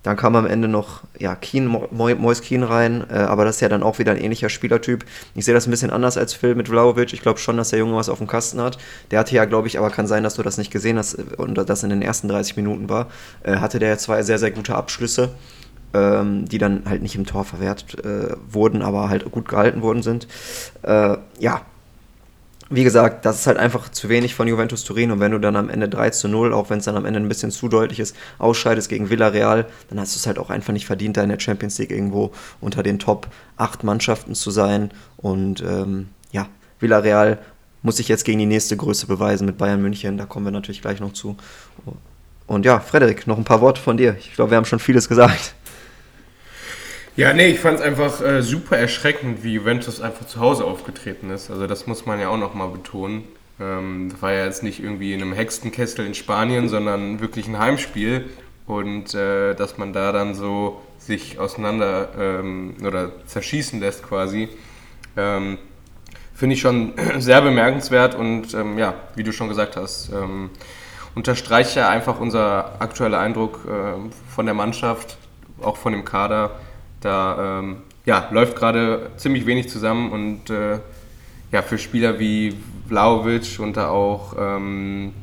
[0.04, 3.70] dann kam am Ende noch ja, Keen, Mois Keen rein, äh, aber das ist ja
[3.70, 5.06] dann auch wieder ein ähnlicher Spielertyp.
[5.34, 7.14] Ich sehe das ein bisschen anders als Phil mit Vlaovic.
[7.14, 8.78] Ich glaube schon, dass der Junge was auf dem Kasten hat.
[9.12, 11.24] Der hatte ja, glaube ich, aber kann sein, dass du das nicht gesehen hast äh,
[11.38, 13.08] und das in den ersten 30 Minuten war,
[13.44, 15.32] äh, hatte der zwei sehr, sehr gute Abschlüsse,
[15.94, 20.04] ähm, die dann halt nicht im Tor verwehrt äh, wurden, aber halt gut gehalten worden
[20.04, 20.28] sind.
[20.82, 21.62] Äh, ja,
[22.70, 25.56] wie gesagt, das ist halt einfach zu wenig von Juventus Turin und wenn du dann
[25.56, 28.00] am Ende 3 zu 0, auch wenn es dann am Ende ein bisschen zu deutlich
[28.00, 31.30] ist, ausscheidest gegen Villarreal, dann hast du es halt auch einfach nicht verdient, da in
[31.30, 36.48] der Champions League irgendwo unter den Top 8 Mannschaften zu sein und ähm, ja,
[36.80, 37.40] Villarreal
[37.82, 40.82] muss sich jetzt gegen die nächste Größe beweisen mit Bayern München, da kommen wir natürlich
[40.82, 41.36] gleich noch zu.
[42.48, 44.16] Und ja, Frederik, noch ein paar Worte von dir.
[44.20, 45.54] Ich glaube, wir haben schon vieles gesagt.
[47.16, 51.30] Ja, nee, ich fand es einfach äh, super erschreckend, wie Juventus einfach zu Hause aufgetreten
[51.30, 51.52] ist.
[51.52, 53.24] Also das muss man ja auch nochmal betonen.
[53.60, 57.60] Ähm, das war ja jetzt nicht irgendwie in einem Hexenkessel in Spanien, sondern wirklich ein
[57.60, 58.32] Heimspiel.
[58.66, 64.50] Und äh, dass man da dann so sich auseinander ähm, oder zerschießen lässt quasi,
[65.16, 65.60] ähm,
[66.34, 68.16] finde ich schon sehr bemerkenswert.
[68.16, 70.50] Und ähm, ja, wie du schon gesagt hast, ähm,
[71.14, 75.18] unterstreicht ja einfach unser aktueller Eindruck äh, von der Mannschaft,
[75.62, 76.60] auch von dem Kader
[77.04, 80.80] da ähm, ja, läuft gerade ziemlich wenig zusammen und äh,
[81.52, 85.14] ja, für Spieler wie Vlaovic und da auch ähm,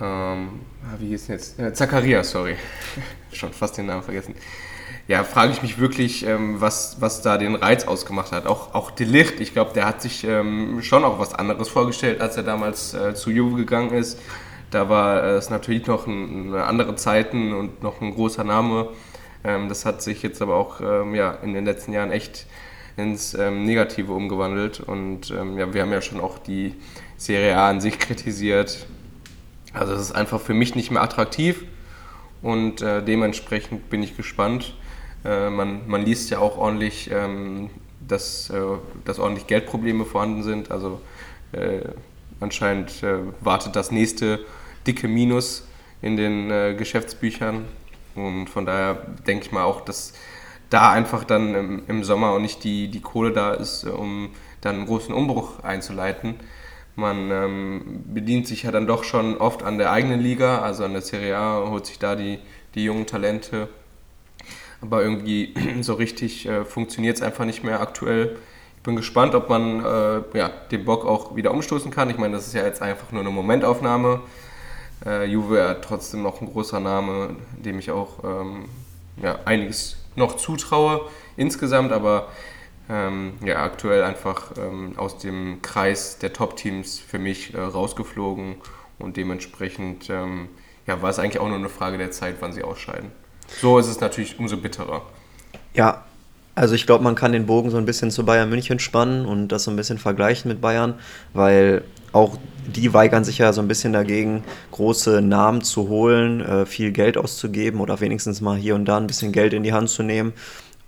[0.00, 0.48] ähm,
[0.84, 1.58] ah, wie hieß denn jetzt?
[1.58, 2.56] Äh, Zakaria, sorry.
[3.32, 4.34] Schon fast den Namen vergessen.
[5.06, 8.46] Ja, frage ich mich wirklich, ähm, was, was da den Reiz ausgemacht hat.
[8.46, 12.36] Auch, auch Delicht, ich glaube, der hat sich ähm, schon auch was anderes vorgestellt, als
[12.36, 14.18] er damals äh, zu Juve gegangen ist.
[14.70, 18.88] Da war es natürlich noch ein, eine andere Zeiten und noch ein großer Name.
[19.44, 22.46] Ähm, das hat sich jetzt aber auch ähm, ja, in den letzten Jahren echt
[22.96, 24.80] ins ähm, Negative umgewandelt.
[24.80, 26.74] Und ja, wir haben ja schon auch die
[27.16, 28.86] Serie A an sich kritisiert.
[29.72, 31.64] Also es ist einfach für mich nicht mehr attraktiv
[32.42, 34.74] und äh, dementsprechend bin ich gespannt.
[35.24, 37.70] Äh, man, man liest ja auch ordentlich, ähm,
[38.06, 38.60] dass, äh,
[39.04, 40.70] dass ordentlich Geldprobleme vorhanden sind.
[40.70, 41.00] Also
[41.52, 41.80] äh,
[42.38, 44.40] anscheinend äh, wartet das nächste
[44.86, 45.66] dicke Minus
[46.02, 47.64] in den äh, Geschäftsbüchern
[48.14, 48.94] und von daher
[49.26, 50.14] denke ich mal auch, dass
[50.70, 54.76] da einfach dann im, im Sommer auch nicht die, die Kohle da ist, um dann
[54.76, 56.36] einen großen Umbruch einzuleiten.
[56.96, 60.92] Man ähm, bedient sich ja dann doch schon oft an der eigenen Liga, also an
[60.92, 62.38] der Serie A, holt sich da die,
[62.74, 63.68] die jungen Talente.
[64.80, 68.36] Aber irgendwie so richtig äh, funktioniert es einfach nicht mehr aktuell.
[68.76, 72.10] Ich bin gespannt, ob man äh, ja, den Bock auch wieder umstoßen kann.
[72.10, 74.20] Ich meine, das ist ja jetzt einfach nur eine Momentaufnahme.
[75.04, 78.66] Äh, Juve trotzdem noch ein großer Name, dem ich auch ähm,
[79.22, 81.02] ja, einiges noch zutraue
[81.36, 82.28] insgesamt, aber
[82.88, 88.56] ähm, ja, aktuell einfach ähm, aus dem Kreis der Top-Teams für mich äh, rausgeflogen
[88.98, 90.48] und dementsprechend ähm,
[90.86, 93.10] ja, war es eigentlich auch nur eine Frage der Zeit, wann sie ausscheiden.
[93.48, 95.02] So ist es natürlich umso bitterer.
[95.74, 96.04] Ja,
[96.56, 99.48] Also ich glaube, man kann den Bogen so ein bisschen zu Bayern München spannen und
[99.48, 100.98] das so ein bisschen vergleichen mit Bayern,
[101.32, 106.66] weil auch die weigern sich ja so ein bisschen dagegen, große Namen zu holen, äh,
[106.66, 109.90] viel Geld auszugeben oder wenigstens mal hier und da ein bisschen Geld in die Hand
[109.90, 110.32] zu nehmen.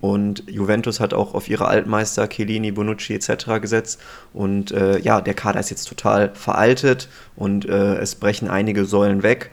[0.01, 3.61] Und Juventus hat auch auf ihre Altmeister Chiellini, Bonucci etc.
[3.61, 4.01] gesetzt.
[4.33, 9.23] Und äh, ja, der Kader ist jetzt total veraltet und äh, es brechen einige Säulen
[9.23, 9.51] weg.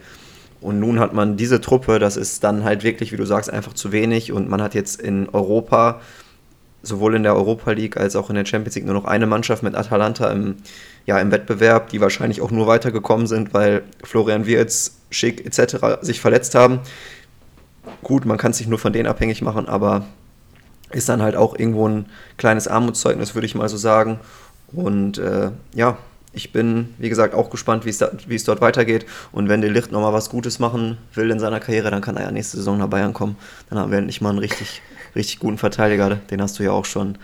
[0.59, 3.73] Und nun hat man diese Truppe, das ist dann halt wirklich, wie du sagst, einfach
[3.73, 4.31] zu wenig.
[4.31, 6.01] Und man hat jetzt in Europa,
[6.83, 9.63] sowohl in der Europa League als auch in der Champions League, nur noch eine Mannschaft
[9.63, 10.55] mit Atalanta im,
[11.05, 16.01] ja, im Wettbewerb, die wahrscheinlich auch nur weitergekommen sind, weil Florian Wirtz, Schick etc.
[16.01, 16.79] sich verletzt haben.
[18.01, 20.05] Gut, man kann sich nur von denen abhängig machen, aber
[20.91, 22.05] ist dann halt auch irgendwo ein
[22.37, 24.19] kleines Armutszeugnis, würde ich mal so sagen.
[24.71, 25.97] Und äh, ja,
[26.33, 29.05] ich bin, wie gesagt, auch gespannt, da, wie es dort weitergeht.
[29.31, 32.23] Und wenn der Licht nochmal was Gutes machen will in seiner Karriere, dann kann er
[32.23, 33.37] ja nächste Saison nach Bayern kommen.
[33.69, 34.81] Dann haben wir endlich mal einen richtig,
[35.15, 36.15] richtig guten Verteidiger.
[36.31, 37.17] Den hast du ja auch schon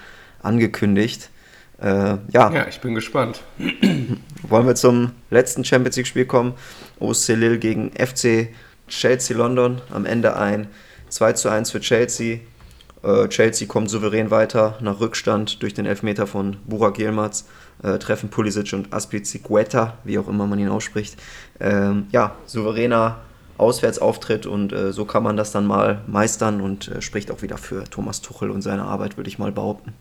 [0.43, 1.29] angekündigt.
[1.81, 2.51] Äh, ja.
[2.51, 3.41] ja, ich bin gespannt.
[4.43, 6.53] Wollen wir zum letzten Champions League-Spiel kommen?
[6.99, 8.49] OSC Lille gegen FC
[8.87, 9.81] Chelsea London.
[9.91, 10.67] Am Ende ein
[11.09, 12.39] 2 zu 1 für Chelsea.
[13.03, 17.45] Äh, Chelsea kommt souverän weiter nach Rückstand durch den Elfmeter von Burak Yilmaz
[17.83, 21.17] äh, treffen Pulisic und Aspizigueta, wie auch immer man ihn ausspricht.
[21.59, 23.19] Ähm, ja, souveräner
[23.57, 27.57] Auswärtsauftritt und äh, so kann man das dann mal meistern und äh, spricht auch wieder
[27.57, 29.93] für Thomas Tuchel und seine Arbeit, würde ich mal behaupten.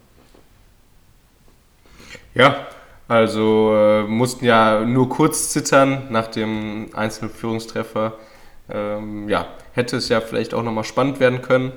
[2.38, 2.66] Ja,
[3.06, 8.14] also äh, mussten ja nur kurz zittern nach dem einzelnen Führungstreffer.
[8.70, 11.72] Ähm, ja, hätte es ja vielleicht auch nochmal spannend werden können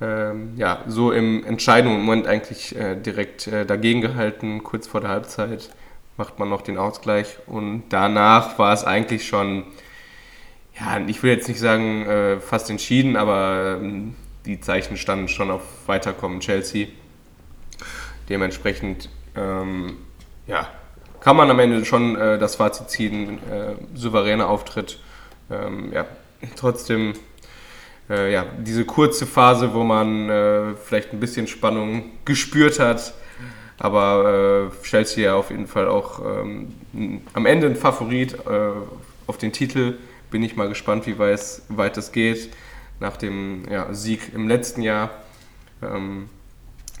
[0.00, 4.62] ähm, ja, so im entscheidenden Moment eigentlich äh, direkt äh, dagegen gehalten.
[4.64, 5.70] Kurz vor der Halbzeit
[6.16, 9.64] macht man noch den Ausgleich und danach war es eigentlich schon,
[10.78, 14.14] ja, ich will jetzt nicht sagen äh, fast entschieden, aber ähm,
[14.46, 16.88] die Zeichen standen schon auf Weiterkommen Chelsea.
[18.28, 19.96] Dementsprechend, ähm,
[20.46, 20.68] ja,
[21.20, 24.98] kann man am Ende schon äh, das Fazit ziehen, äh, souveräner Auftritt.
[25.50, 26.06] Ähm, ja,
[26.56, 27.14] trotzdem
[28.08, 33.14] äh, ja, diese kurze Phase, wo man äh, vielleicht ein bisschen Spannung gespürt hat.
[33.78, 36.74] Aber äh, Chelsea ja auf jeden Fall auch ähm,
[37.32, 38.72] am Ende ein Favorit äh,
[39.26, 39.98] auf den Titel.
[40.30, 42.50] Bin ich mal gespannt, wie weit es geht
[43.00, 45.10] nach dem ja, Sieg im letzten Jahr.
[45.82, 46.28] Ähm,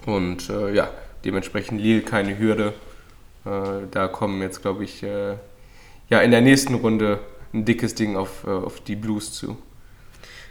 [0.06, 0.88] und äh, ja,
[1.24, 2.74] dementsprechend Lille keine Hürde.
[3.44, 5.36] Äh, da kommen jetzt, glaube ich, äh,
[6.08, 7.20] ja, in der nächsten Runde
[7.52, 9.56] ein dickes Ding auf, äh, auf die Blues zu.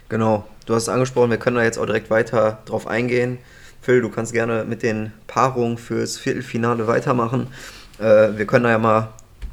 [0.08, 3.38] Genau, du hast es angesprochen, wir können da jetzt auch direkt weiter drauf eingehen.
[3.80, 7.46] Phil, du kannst gerne mit den Paarungen fürs Viertelfinale weitermachen.
[7.98, 9.08] Wir können da ja mal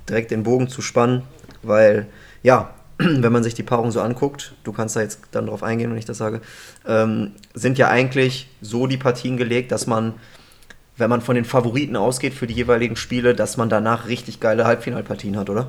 [0.09, 1.23] direkt den Bogen zu spannen,
[1.63, 2.07] weil
[2.43, 5.91] ja, wenn man sich die Paarung so anguckt, du kannst da jetzt dann drauf eingehen,
[5.91, 6.41] wenn ich das sage,
[6.87, 10.13] ähm, sind ja eigentlich so die Partien gelegt, dass man,
[10.97, 14.65] wenn man von den Favoriten ausgeht für die jeweiligen Spiele, dass man danach richtig geile
[14.65, 15.67] Halbfinalpartien hat, oder?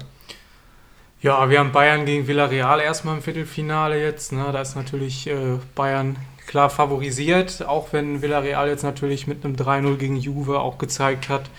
[1.21, 4.33] Ja, wir haben Bayern gegen Villarreal erstmal im Viertelfinale jetzt.
[4.33, 4.47] Ne?
[4.53, 9.97] Da ist natürlich äh, Bayern klar favorisiert, auch wenn Villarreal jetzt natürlich mit einem 3-0
[9.97, 11.51] gegen Juve auch gezeigt hat,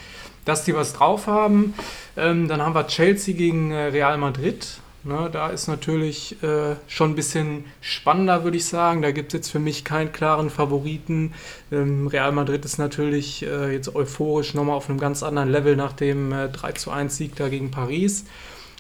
[0.46, 1.74] dass die was drauf haben.
[2.18, 4.80] Ähm, dann haben wir Chelsea gegen äh, Real Madrid.
[5.04, 5.30] Ne?
[5.32, 9.02] Da ist natürlich äh, schon ein bisschen spannender, würde ich sagen.
[9.02, 11.34] Da gibt es jetzt für mich keinen klaren Favoriten.
[11.72, 15.94] Ähm, Real Madrid ist natürlich äh, jetzt euphorisch nochmal auf einem ganz anderen Level nach
[15.94, 18.26] dem 3-1 äh, Sieg da gegen Paris.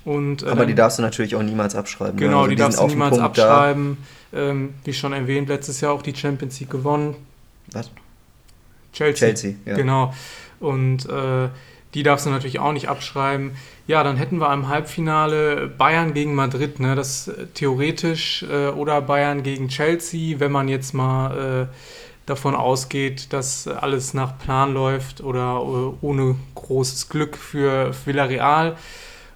[0.05, 2.15] Und, äh, Aber die darfst du natürlich auch niemals abschreiben.
[2.15, 2.21] Ne?
[2.21, 2.37] Genau, ne?
[2.37, 3.97] also die, die darfst du niemals abschreiben.
[4.31, 7.15] Ähm, wie schon erwähnt, letztes Jahr auch die Champions League gewonnen.
[7.71, 7.89] Was?
[8.93, 9.29] Chelsea.
[9.29, 9.75] Chelsea, ja.
[9.75, 10.13] Genau.
[10.59, 11.49] Und äh,
[11.93, 13.51] die darfst du natürlich auch nicht abschreiben.
[13.89, 16.79] Ja, dann hätten wir im Halbfinale Bayern gegen Madrid.
[16.79, 16.93] Ne?
[16.93, 21.75] Das äh, theoretisch äh, oder Bayern gegen Chelsea, wenn man jetzt mal äh,
[22.27, 28.77] davon ausgeht, dass alles nach Plan läuft oder äh, ohne großes Glück für Villarreal.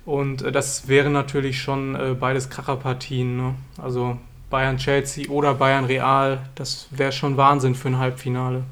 [0.06, 3.36] Und äh, das wären natürlich schon äh, beides Kracherpartien.
[3.36, 3.56] Ne?
[3.82, 4.20] Also
[4.52, 8.66] Bayern-Chelsea oder Bayern-Real, das wäre schon Wahnsinn für ein Halbfinale.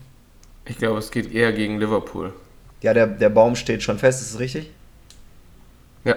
[0.66, 2.34] Ich glaube, es geht eher gegen Liverpool.
[2.84, 4.70] Ja, der, der Baum steht schon fest, ist das richtig?
[6.04, 6.16] Ja,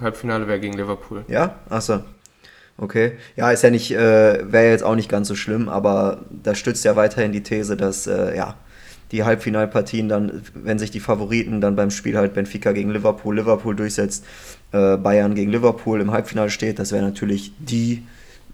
[0.00, 1.24] Halbfinale wäre gegen Liverpool.
[1.28, 1.56] Ja?
[1.68, 2.00] Achso.
[2.78, 3.12] Okay.
[3.36, 6.84] Ja, ist ja nicht, äh, wäre jetzt auch nicht ganz so schlimm, aber da stützt
[6.84, 8.56] ja weiterhin die These, dass, äh, ja,
[9.12, 13.76] die Halbfinalpartien dann, wenn sich die Favoriten dann beim Spiel halt Benfica gegen Liverpool, Liverpool
[13.76, 14.24] durchsetzt,
[14.72, 18.02] äh, Bayern gegen Liverpool im Halbfinale steht, das wäre natürlich die,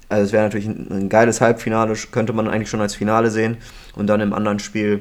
[0.09, 3.57] also es wäre natürlich ein, ein, geiles Halbfinale, könnte man eigentlich schon als Finale sehen
[3.97, 5.01] und dann im anderen Spiel,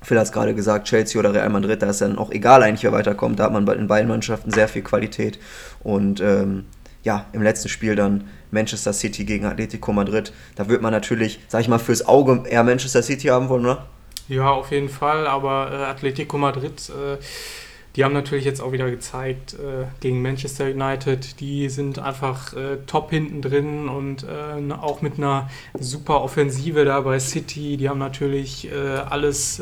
[0.00, 2.84] Phil hat es gerade gesagt, Chelsea oder Real Madrid, da ist dann auch egal eigentlich,
[2.84, 5.38] wer weiterkommt, da hat man in beiden Mannschaften sehr viel Qualität.
[5.82, 6.66] Und ähm,
[7.02, 11.60] ja, im letzten Spiel dann Manchester City gegen Atletico Madrid, da wird man natürlich, sag
[11.60, 13.86] ich mal, fürs Auge eher Manchester City haben wollen, oder?
[14.28, 17.16] Ja, auf jeden Fall, aber äh, Atletico Madrid, äh,
[17.98, 22.76] die haben natürlich jetzt auch wieder gezeigt äh, gegen Manchester United, die sind einfach äh,
[22.86, 27.98] top hinten drin und äh, auch mit einer super Offensive da bei City, die haben
[27.98, 29.60] natürlich äh, alles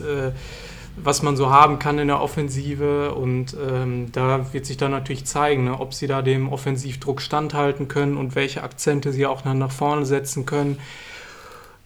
[0.96, 3.14] was man so haben kann in der Offensive.
[3.14, 7.88] Und ähm, da wird sich dann natürlich zeigen, ne, ob sie da dem Offensivdruck standhalten
[7.88, 10.78] können und welche Akzente sie auch nach vorne setzen können.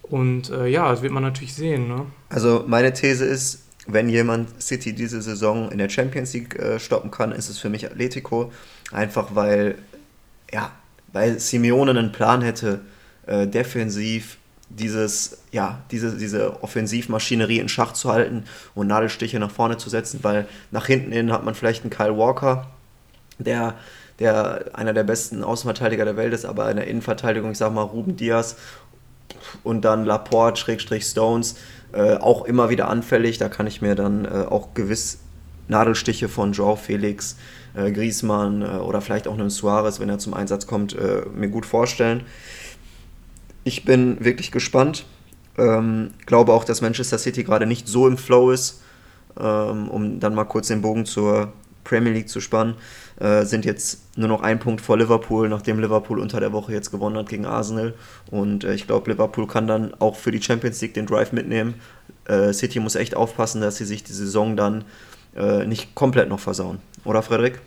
[0.03, 1.89] Und äh, ja, das wird man natürlich sehen.
[1.89, 2.07] Ne?
[2.29, 7.11] Also meine These ist, wenn jemand City diese Saison in der Champions League äh, stoppen
[7.11, 8.53] kann, ist es für mich Atletico.
[8.93, 9.77] Einfach weil,
[10.53, 10.73] ja,
[11.13, 12.81] weil Simeone einen Plan hätte,
[13.27, 14.37] äh, defensiv
[14.69, 20.21] dieses, ja, diese, diese Offensivmaschinerie in Schach zu halten und Nadelstiche nach vorne zu setzen,
[20.23, 22.69] weil nach hinten hin hat man vielleicht einen Kyle Walker,
[23.39, 23.75] der,
[24.21, 27.83] der einer der besten Außenverteidiger der Welt ist, aber in der Innenverteidigung, ich sag mal,
[27.83, 28.57] Ruben Diaz
[29.65, 31.57] und dann Laporte, Schrägstrich Stones,
[31.93, 33.39] äh, auch immer wieder anfällig.
[33.39, 35.21] Da kann ich mir dann äh, auch gewiss
[35.69, 37.37] Nadelstiche von Joao Felix,
[37.75, 41.49] äh, Griezmann äh, oder vielleicht auch einen Suarez, wenn er zum Einsatz kommt, äh, mir
[41.49, 42.25] gut vorstellen.
[43.65, 45.07] Ich bin wirklich gespannt.
[45.59, 48.83] Ähm, glaube auch, dass Manchester City gerade nicht so im Flow ist,
[49.39, 51.53] ähm, um dann mal kurz den Bogen zur
[51.85, 52.75] Premier League zu spannen.
[53.21, 56.91] Äh, sind jetzt nur noch ein Punkt vor Liverpool, nachdem Liverpool unter der Woche jetzt
[56.91, 57.93] gewonnen hat gegen Arsenal.
[58.31, 61.75] Und äh, ich glaube, Liverpool kann dann auch für die Champions League den Drive mitnehmen.
[62.25, 64.85] Äh, City muss echt aufpassen, dass sie sich die Saison dann
[65.37, 66.79] äh, nicht komplett noch versauen.
[67.05, 67.61] Oder Frederik?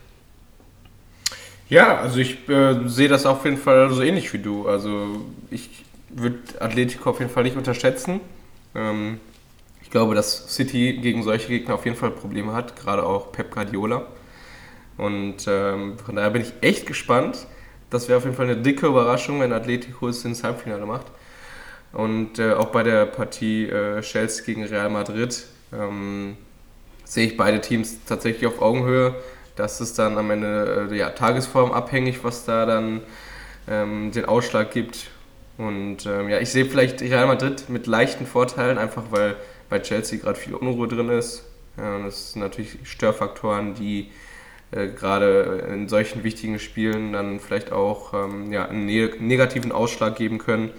[1.69, 4.67] Ja, also ich äh, sehe das auf jeden Fall so ähnlich wie du.
[4.67, 5.69] Also ich
[6.09, 8.21] würde Atletico auf jeden Fall nicht unterschätzen.
[8.73, 9.19] Ähm,
[9.83, 13.51] ich glaube, dass City gegen solche Gegner auf jeden Fall Probleme hat, gerade auch Pep
[13.51, 14.07] Guardiola.
[14.97, 17.47] Und ähm, von daher bin ich echt gespannt.
[17.89, 21.07] Das wäre auf jeden Fall eine dicke Überraschung, wenn Atletico es ins Halbfinale macht.
[21.91, 26.37] Und äh, auch bei der Partie äh, Chelsea gegen Real Madrid ähm,
[27.05, 29.15] sehe ich beide Teams tatsächlich auf Augenhöhe.
[29.55, 33.01] Das ist dann am Ende äh, ja, Tagesform abhängig, was da dann
[33.67, 35.11] ähm, den Ausschlag gibt.
[35.57, 39.35] Und ähm, ja, ich sehe vielleicht Real Madrid mit leichten Vorteilen, einfach weil
[39.69, 41.43] bei Chelsea gerade viel Unruhe drin ist.
[41.77, 44.09] Ja, das sind natürlich Störfaktoren, die
[44.73, 50.15] äh, gerade in solchen wichtigen Spielen dann vielleicht auch ähm, ja, einen ne negativen Ausschlag
[50.15, 50.71] geben können.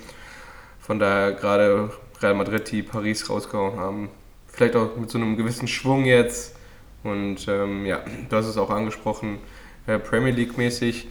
[0.81, 4.09] Von daher gerade Real Madrid, die Paris rausgehauen haben,
[4.47, 6.57] vielleicht auch mit so einem gewissen Schwung jetzt.
[7.03, 8.01] Und ähm, ja,
[8.33, 9.39] hast es auch angesprochen,
[9.87, 11.07] äh, Premier League mäßig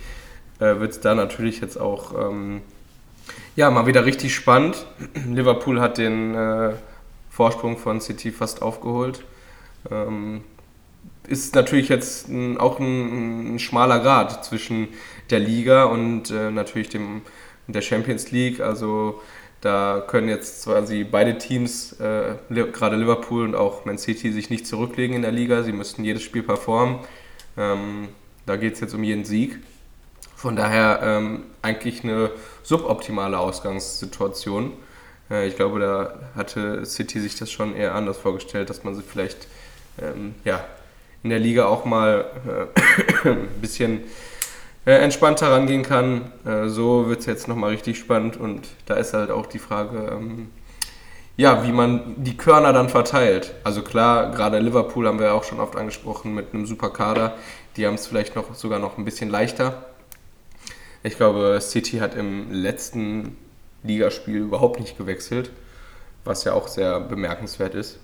[0.60, 2.62] äh, wird es da natürlich jetzt auch ähm,
[3.56, 4.86] ja, mal wieder richtig spannend.
[5.28, 6.74] Liverpool hat den äh,
[7.30, 9.24] Vorsprung von City fast aufgeholt.
[9.92, 10.44] Ähm,
[11.28, 14.90] ist natürlich jetzt auch ein, ein, schmaler Grad zwischen
[15.30, 17.22] der Liga und äh, natürlich dem,
[17.68, 18.60] der Champions League.
[18.60, 19.22] Also
[19.62, 24.68] da können jetzt quasi beide Teams, äh, gerade Liverpool und auch Man City, sich nicht
[24.68, 25.64] zurücklegen in der Liga.
[25.64, 27.00] Sie müssten jedes Spiel performen.
[27.58, 28.10] Ähm,
[28.46, 29.60] da geht es jetzt um jeden Sieg.
[30.36, 32.32] Von daher ähm, eigentlich eine
[32.64, 34.74] suboptimale Ausgangssituation.
[35.32, 39.02] Äh, ich glaube, da hatte City sich das schon eher anders vorgestellt, dass man sie
[39.02, 39.48] vielleicht
[40.02, 40.66] ähm, ja,
[41.24, 42.26] in der Liga auch mal
[43.26, 44.02] äh, ein bisschen
[44.86, 46.32] äh, entspannter rangehen kann.
[46.46, 50.12] Äh, so wird es jetzt nochmal richtig spannend und da ist halt auch die Frage,
[50.12, 50.50] ähm,
[51.36, 53.56] ja, wie man die Körner dann verteilt.
[53.64, 57.36] Also klar, gerade Liverpool haben wir auch schon oft angesprochen mit einem super Kader.
[57.76, 59.86] Die haben es vielleicht noch sogar noch ein bisschen leichter.
[61.02, 63.36] Ich glaube, City hat im letzten
[63.82, 65.50] Ligaspiel überhaupt nicht gewechselt,
[66.24, 68.00] was ja auch sehr bemerkenswert ist.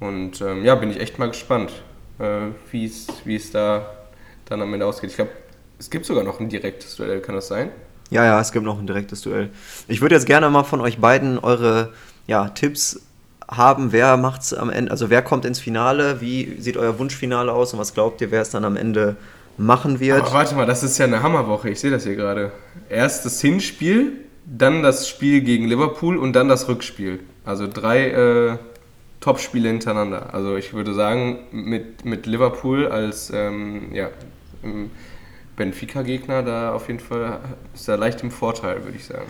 [0.00, 1.72] Und ähm, ja, bin ich echt mal gespannt,
[2.18, 3.86] äh, wie es da
[4.46, 5.10] dann am Ende ausgeht.
[5.10, 5.32] Ich glaube,
[5.78, 7.70] es gibt sogar noch ein direktes Duell, kann das sein?
[8.10, 9.50] Ja, ja, es gibt noch ein direktes Duell.
[9.88, 11.92] Ich würde jetzt gerne mal von euch beiden eure
[12.26, 13.00] ja, Tipps
[13.48, 17.72] haben, wer macht's am Ende, also wer kommt ins Finale, wie sieht euer Wunschfinale aus
[17.72, 19.16] und was glaubt ihr, wer es dann am Ende
[19.56, 20.20] machen wird.
[20.20, 22.52] Aber warte mal, das ist ja eine Hammerwoche, ich sehe das hier gerade.
[22.88, 24.12] Erst das Hinspiel,
[24.46, 27.20] dann das Spiel gegen Liverpool und dann das Rückspiel.
[27.44, 28.58] Also drei äh,
[29.24, 30.34] Top-Spiele hintereinander.
[30.34, 34.10] Also ich würde sagen, mit, mit Liverpool als ähm, ja,
[35.56, 37.40] Benfica-Gegner da auf jeden Fall
[37.72, 39.24] ist er leicht im Vorteil, würde ich sagen.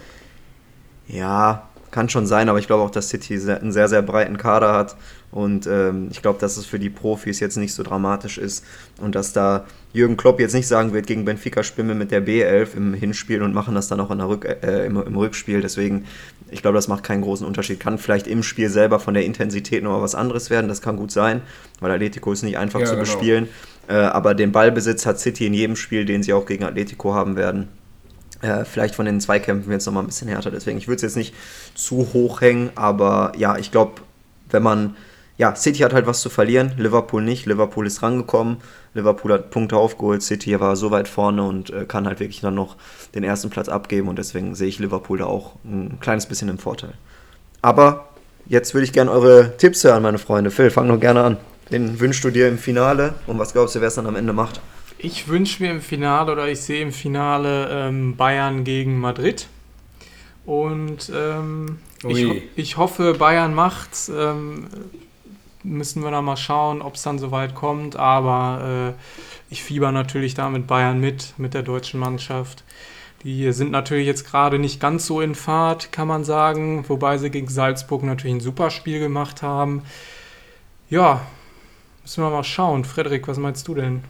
[1.07, 4.73] Ja, kann schon sein, aber ich glaube auch, dass City einen sehr, sehr breiten Kader
[4.73, 4.97] hat
[5.31, 8.65] und ähm, ich glaube, dass es für die Profis jetzt nicht so dramatisch ist
[9.01, 12.25] und dass da Jürgen Klopp jetzt nicht sagen wird, gegen Benfica spielen wir mit der
[12.25, 15.61] B11 im Hinspiel und machen das dann auch der Rück, äh, im, im, Rückspiel.
[15.61, 16.05] Deswegen,
[16.55, 17.81] ich glaube, das macht keinen großen Unterschied.
[17.81, 21.11] Kann vielleicht im Spiel selber von der Intensität nochmal was anderes werden, das kann gut
[21.11, 21.43] sein,
[21.81, 23.03] weil Atletico ist nicht einfach ja, zu genau.
[23.05, 23.49] bespielen.
[23.89, 27.37] Äh, aber den Ballbesitz hat City in jedem Spiel, den sie auch gegen Atletico haben
[27.37, 27.69] werden.
[28.41, 30.53] Äh, vielleicht von den Zweikämpfen jetzt nochmal ein bisschen härter.
[30.53, 31.35] Deswegen, ich würde es jetzt nicht
[31.75, 34.03] zu hoch hängen, aber ja, ich glaube,
[34.51, 34.97] wenn man,
[35.37, 37.47] ja, City hat halt was zu verlieren, Liverpool nicht.
[37.47, 38.59] Liverpool ist rangekommen,
[38.95, 42.55] Liverpool hat Punkte aufgeholt, City war so weit vorne und äh, kann halt wirklich dann
[42.55, 42.77] noch
[43.15, 46.59] den ersten Platz abgeben und deswegen sehe ich Liverpool da auch ein kleines bisschen im
[46.59, 46.95] Vorteil.
[47.63, 48.09] Aber
[48.47, 50.51] jetzt würde ich gerne eure Tipps hören, meine Freunde.
[50.51, 51.37] Phil, fang doch gerne an.
[51.73, 54.33] Den wünschst du dir im Finale und was glaubst du, wer es dann am Ende
[54.33, 54.61] macht?
[54.99, 59.49] Ich wünsche mir im Finale oder ich sehe im Finale ähm, Bayern gegen Madrid.
[60.47, 64.11] Und ähm, ich, ich, hoffe, Bayern macht's.
[64.15, 64.67] Ähm,
[65.65, 67.97] müssen wir dann mal schauen, ob es dann soweit kommt.
[67.97, 69.03] Aber äh,
[69.51, 72.63] ich fieber natürlich da mit Bayern mit, mit der deutschen Mannschaft.
[73.25, 76.85] Die sind natürlich jetzt gerade nicht ganz so in Fahrt, kann man sagen.
[76.89, 79.83] Wobei sie gegen Salzburg natürlich ein super Spiel gemacht haben.
[80.91, 81.23] Ja,
[82.03, 82.85] müssen wir mal schauen.
[82.85, 84.05] Frederik, was meinst du denn?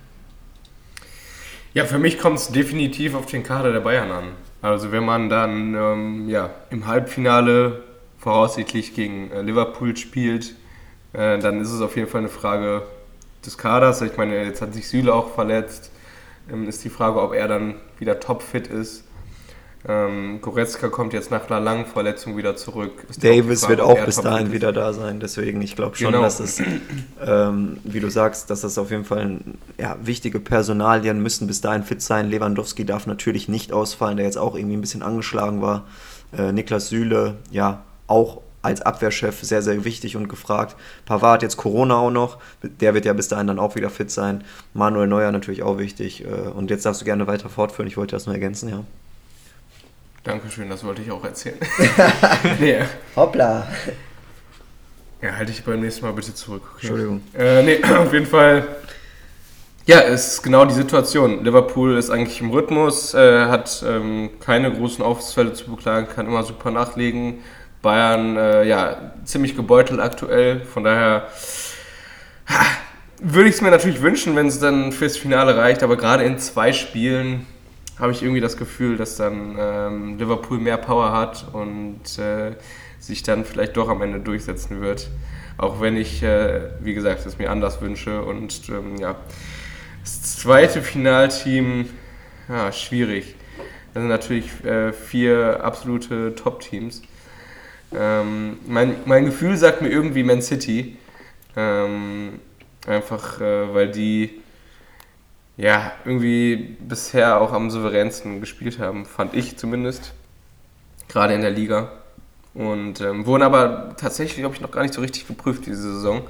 [1.74, 4.24] Ja, für mich kommt es definitiv auf den Kader der Bayern an.
[4.62, 7.82] Also wenn man dann ähm, ja, im Halbfinale
[8.18, 10.54] voraussichtlich gegen äh, Liverpool spielt,
[11.14, 12.83] äh, dann ist es auf jeden Fall eine Frage
[13.46, 14.03] des Kaders.
[14.03, 15.90] Ich meine, jetzt hat sich Süle auch verletzt.
[16.53, 19.05] Ähm, ist die Frage, ob er dann wieder topfit ist.
[19.87, 23.05] Ähm, Goretzka kommt jetzt nach einer langen Verletzung wieder zurück.
[23.11, 25.20] Ist Davis Frage, wird auch bis dahin wieder da sein.
[25.20, 26.22] Deswegen, ich glaube schon, genau.
[26.22, 26.61] dass es,
[27.24, 29.40] ähm, wie du sagst, dass das auf jeden Fall
[29.77, 32.31] ja, wichtige Personalien müssen bis dahin fit sein.
[32.31, 35.85] Lewandowski darf natürlich nicht ausfallen, der jetzt auch irgendwie ein bisschen angeschlagen war.
[36.37, 40.77] Äh, Niklas Süle, ja, auch als Abwehrchef sehr, sehr wichtig und gefragt.
[41.07, 44.44] Pavard jetzt Corona auch noch, der wird ja bis dahin dann auch wieder fit sein.
[44.72, 46.24] Manuel Neuer natürlich auch wichtig.
[46.24, 48.85] Äh, und jetzt darfst du gerne weiter fortführen, ich wollte das nur ergänzen, ja.
[50.24, 51.59] Dankeschön, das wollte ich auch erzählen.
[52.61, 52.79] nee.
[53.14, 53.68] Hoppla.
[55.20, 56.62] Ja, halte ich beim nächsten Mal bitte zurück.
[56.64, 56.87] Okay.
[56.87, 57.22] Entschuldigung.
[57.35, 58.66] Äh, nee, auf jeden Fall.
[59.87, 61.44] Ja, es ist genau die Situation.
[61.44, 66.42] Liverpool ist eigentlich im Rhythmus, äh, hat ähm, keine großen Ausfälle zu beklagen, kann immer
[66.42, 67.40] super nachlegen.
[67.84, 70.62] Bayern, äh, ja, ziemlich gebeutelt aktuell.
[70.62, 71.28] Von daher
[72.48, 72.64] ha,
[73.22, 75.84] würde ich es mir natürlich wünschen, wenn es dann fürs Finale reicht.
[75.84, 77.46] Aber gerade in zwei Spielen
[77.98, 82.56] habe ich irgendwie das Gefühl, dass dann ähm, Liverpool mehr Power hat und äh,
[82.98, 85.10] sich dann vielleicht doch am Ende durchsetzen wird.
[85.58, 88.22] Auch wenn ich, äh, wie gesagt, es mir anders wünsche.
[88.22, 89.14] Und ähm, ja,
[90.02, 91.90] das zweite Finalteam,
[92.48, 93.36] ja, schwierig.
[93.92, 97.02] Das sind natürlich äh, vier absolute Top-Teams.
[97.96, 100.96] Ähm, mein, mein Gefühl sagt mir irgendwie Man City.
[101.57, 102.40] Ähm,
[102.87, 104.42] einfach, äh, weil die
[105.57, 110.12] ja, irgendwie bisher auch am souveränsten gespielt haben, fand ich zumindest.
[111.09, 111.92] Gerade in der Liga.
[112.54, 116.22] Und ähm, wurden aber tatsächlich, glaube ich, noch gar nicht so richtig geprüft diese Saison.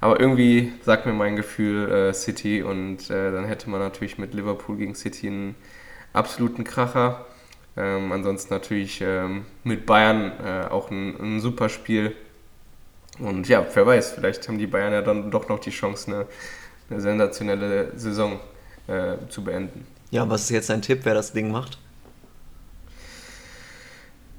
[0.00, 4.34] Aber irgendwie sagt mir mein Gefühl äh, City und äh, dann hätte man natürlich mit
[4.34, 5.54] Liverpool gegen City einen
[6.12, 7.26] absoluten Kracher.
[7.76, 12.14] Ähm, ansonsten natürlich ähm, mit Bayern äh, auch ein, ein super Spiel.
[13.18, 16.26] Und ja, wer weiß, vielleicht haben die Bayern ja dann doch noch die Chance, eine
[16.90, 18.40] eine sensationelle Saison
[18.86, 19.86] äh, zu beenden.
[20.10, 21.78] Ja, was ist jetzt dein Tipp, wer das Ding macht?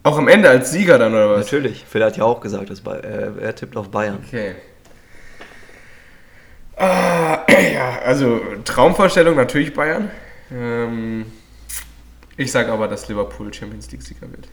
[0.03, 1.45] Auch am Ende als Sieger dann, oder was?
[1.45, 1.83] Natürlich.
[1.85, 4.19] Phil hat ja auch gesagt, dass äh, er tippt auf Bayern.
[4.25, 4.55] Okay.
[6.77, 7.39] Ah,
[7.73, 10.09] ja, also Traumvorstellung natürlich Bayern.
[10.49, 11.25] Ähm,
[12.37, 14.47] ich sage aber, dass Liverpool Champions League-Sieger wird.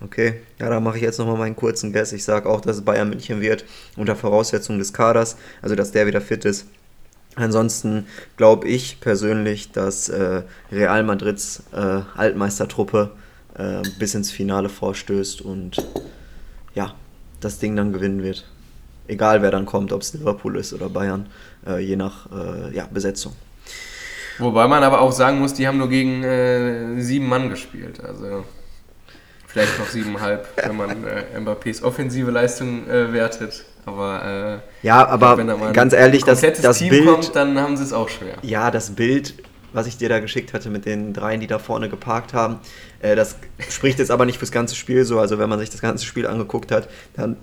[0.00, 2.12] Okay, ja, da mache ich jetzt nochmal meinen kurzen Guess.
[2.12, 3.64] Ich sage auch, dass es Bayern München wird,
[3.96, 6.66] unter Voraussetzung des Kaders, also dass der wieder fit ist.
[7.36, 8.06] Ansonsten
[8.36, 13.10] glaube ich persönlich, dass äh, Real Madrids äh, Altmeistertruppe
[13.56, 15.76] äh, bis ins Finale vorstößt und
[16.74, 16.94] ja,
[17.40, 18.48] das Ding dann gewinnen wird.
[19.06, 21.26] Egal wer dann kommt, ob es Liverpool ist oder Bayern,
[21.66, 23.34] äh, je nach äh, ja, Besetzung.
[24.38, 28.00] Wobei man aber auch sagen muss, die haben nur gegen äh, sieben Mann gespielt.
[28.02, 28.44] Also
[29.46, 33.64] vielleicht noch siebeneinhalb, wenn man äh, Mbappés offensive Leistung äh, wertet.
[33.86, 37.58] Aber äh, ja, aber glaub, wenn da ganz ehrlich, das, das Team Bild kommt, dann
[37.58, 38.34] haben sie es auch schwer.
[38.42, 39.34] Ja, das Bild,
[39.72, 42.58] was ich dir da geschickt hatte mit den dreien, die da vorne geparkt haben,
[43.00, 43.36] äh, das
[43.68, 45.20] spricht jetzt aber nicht fürs ganze Spiel so.
[45.20, 47.36] Also wenn man sich das ganze Spiel angeguckt hat, dann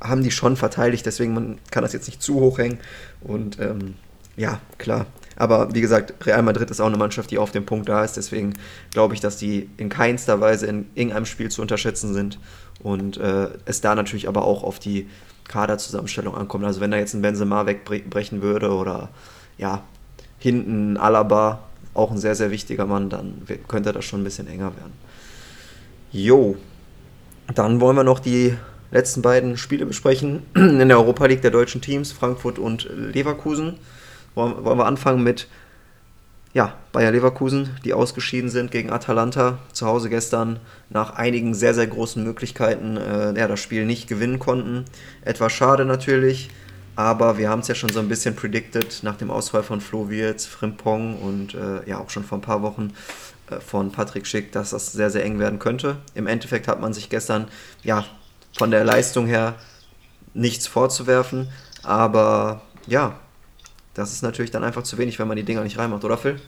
[0.00, 1.06] haben die schon verteidigt.
[1.06, 2.78] Deswegen man kann das jetzt nicht zu hoch hängen.
[3.22, 3.94] Und ähm,
[4.36, 5.06] ja, klar.
[5.36, 8.16] Aber wie gesagt, Real Madrid ist auch eine Mannschaft, die auf dem Punkt da ist.
[8.16, 8.54] Deswegen
[8.90, 12.38] glaube ich, dass die in keinster Weise in irgendeinem Spiel zu unterschätzen sind.
[12.82, 15.08] Und äh, es da natürlich aber auch auf die
[15.48, 16.64] Kaderzusammenstellung ankommt.
[16.64, 19.10] Also wenn da jetzt ein Benzema wegbrechen würde oder
[19.58, 19.82] ja,
[20.38, 21.60] hinten Alaba,
[21.94, 24.92] auch ein sehr, sehr wichtiger Mann, dann könnte das schon ein bisschen enger werden.
[26.12, 26.56] Jo,
[27.54, 28.54] dann wollen wir noch die
[28.90, 33.78] letzten beiden Spiele besprechen in der Europa League der deutschen Teams, Frankfurt und Leverkusen
[34.36, 35.48] wollen wir anfangen mit
[36.56, 39.58] ja, Bayer Leverkusen, die ausgeschieden sind gegen Atalanta.
[39.72, 40.58] Zu Hause gestern
[40.88, 44.86] nach einigen sehr, sehr großen Möglichkeiten äh, ja, das Spiel nicht gewinnen konnten.
[45.22, 46.48] Etwas schade natürlich,
[46.94, 50.08] aber wir haben es ja schon so ein bisschen predicted nach dem Ausfall von Flo
[50.08, 52.94] Wirtz, Frimpong und äh, ja auch schon vor ein paar Wochen
[53.50, 55.96] äh, von Patrick Schick, dass das sehr, sehr eng werden könnte.
[56.14, 57.48] Im Endeffekt hat man sich gestern
[57.82, 58.06] ja
[58.56, 59.56] von der Leistung her
[60.32, 61.48] nichts vorzuwerfen,
[61.82, 63.18] aber ja,
[63.96, 66.38] das ist natürlich dann einfach zu wenig, wenn man die Dinger nicht reinmacht, oder Phil?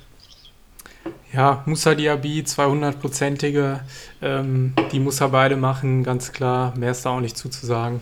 [1.33, 3.81] Ja, Musa Diaby, 200-prozentige,
[4.23, 6.75] ähm, die muss er beide machen, ganz klar.
[6.77, 8.01] Mehr ist da auch nicht zuzusagen.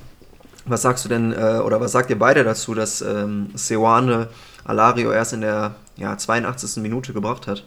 [0.65, 4.29] Was sagst du denn, äh, oder was sagt ihr beide dazu, dass ähm, Seoane
[4.65, 6.83] Alario erst in der ja, 82.
[6.83, 7.65] Minute gebracht hat?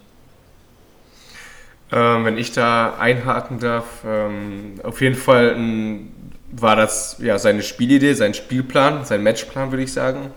[1.92, 6.12] Ähm, wenn ich da einhaken darf, ähm, auf jeden Fall ein,
[6.52, 10.32] war das ja seine Spielidee, sein Spielplan, sein Matchplan, würde ich sagen.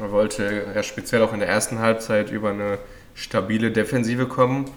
[0.00, 2.78] Er wollte ja speziell auch in der ersten Halbzeit über eine
[3.14, 4.70] stabile Defensive kommen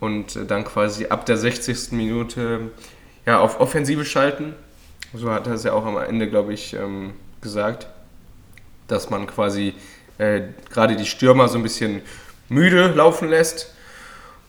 [0.00, 1.92] und dann quasi ab der 60.
[1.92, 2.70] Minute
[3.26, 4.54] ja, auf Offensive schalten.
[5.14, 7.86] So hat er es ja auch am Ende, glaube ich, ähm, gesagt,
[8.88, 9.74] dass man quasi
[10.18, 12.02] äh, gerade die Stürmer so ein bisschen
[12.48, 13.74] müde laufen lässt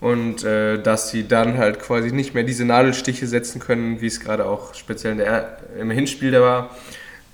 [0.02, 4.20] und äh, dass sie dann halt quasi nicht mehr diese Nadelstiche setzen können, wie es
[4.20, 6.76] gerade auch speziell der, im Hinspiel da war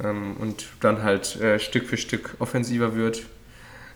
[0.04, 3.24] ähm, und dann halt äh, Stück für Stück offensiver wird.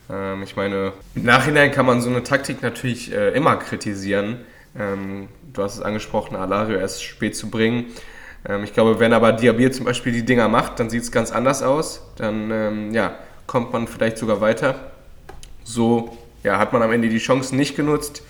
[0.10, 4.38] Ähm, ich meine, im Nachhinein kann man so eine Taktik natürlich äh, immer kritisieren.
[4.78, 7.86] Ähm, du hast es angesprochen, Alario erst spät zu bringen.
[8.48, 11.32] Ähm, ich glaube, wenn aber Diabier zum Beispiel die Dinger macht, dann sieht es ganz
[11.32, 12.02] anders aus.
[12.18, 13.16] Dann ähm, ja,
[13.48, 14.92] kommt man vielleicht sogar weiter.
[15.64, 18.22] So ja, hat man am Ende die Chancen nicht genutzt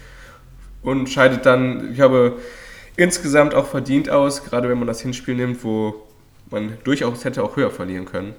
[0.81, 2.37] und scheidet dann, ich habe
[2.95, 6.05] insgesamt auch verdient aus, gerade wenn man das Hinspiel nimmt, wo
[6.49, 8.33] man durchaus hätte auch höher verlieren können.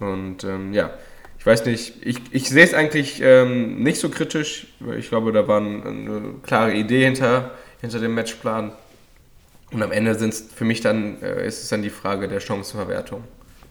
[0.00, 0.90] Und ähm, ja,
[1.38, 4.66] ich weiß nicht, ich, ich sehe es eigentlich ähm, nicht so kritisch.
[4.98, 8.72] Ich glaube, da war eine klare Idee hinter, hinter dem Matchplan.
[9.70, 13.22] Und am Ende sind für mich dann, äh, ist es dann die Frage der Chancenverwertung.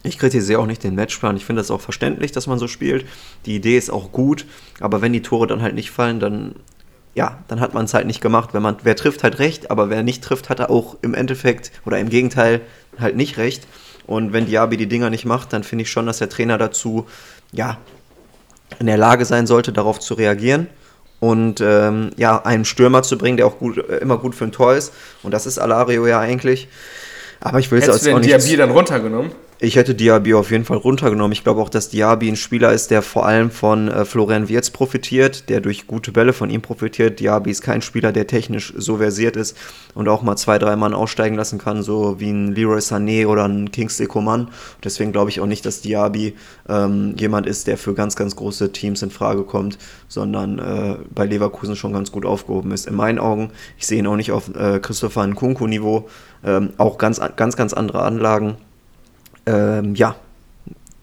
[0.04, 1.36] Ich kritisiere auch nicht den Matchplan.
[1.36, 3.04] Ich finde es auch verständlich, dass man so spielt.
[3.46, 4.46] Die Idee ist auch gut,
[4.80, 6.54] aber wenn die Tore dann halt nicht fallen, dann
[7.18, 8.50] ja, dann hat man es halt nicht gemacht.
[8.52, 11.72] Wenn man, wer trifft, hat recht, aber wer nicht trifft, hat er auch im Endeffekt
[11.84, 12.60] oder im Gegenteil
[12.96, 13.66] halt nicht recht.
[14.06, 17.06] Und wenn Diaby die Dinger nicht macht, dann finde ich schon, dass der Trainer dazu,
[17.50, 17.78] ja,
[18.78, 20.68] in der Lage sein sollte, darauf zu reagieren
[21.18, 24.52] und ähm, ja, einen Stürmer zu bringen, der auch gut, äh, immer gut für ein
[24.52, 24.92] Tor ist.
[25.24, 26.68] Und das ist Alario ja eigentlich.
[27.40, 28.30] Aber ich will es jetzt auch nicht.
[28.30, 29.32] Diaby dann runtergenommen?
[29.60, 31.32] Ich hätte Diaby auf jeden Fall runtergenommen.
[31.32, 34.70] Ich glaube auch, dass Diaby ein Spieler ist, der vor allem von äh, Florian Wirz
[34.70, 37.18] profitiert, der durch gute Bälle von ihm profitiert.
[37.18, 39.56] Diaby ist kein Spieler, der technisch so versiert ist
[39.96, 43.48] und auch mal zwei, drei Mann aussteigen lassen kann, so wie ein Leroy Sané oder
[43.48, 44.46] ein Kingsley Coman.
[44.84, 46.36] Deswegen glaube ich auch nicht, dass Diaby
[46.68, 51.26] ähm, jemand ist, der für ganz, ganz große Teams in Frage kommt, sondern äh, bei
[51.26, 52.86] Leverkusen schon ganz gut aufgehoben ist.
[52.86, 56.08] In meinen Augen, ich sehe ihn auch nicht auf äh, Christopher Nkunku-Niveau,
[56.44, 58.56] ähm, auch ganz, ganz, ganz andere Anlagen
[59.48, 60.14] ähm, ja,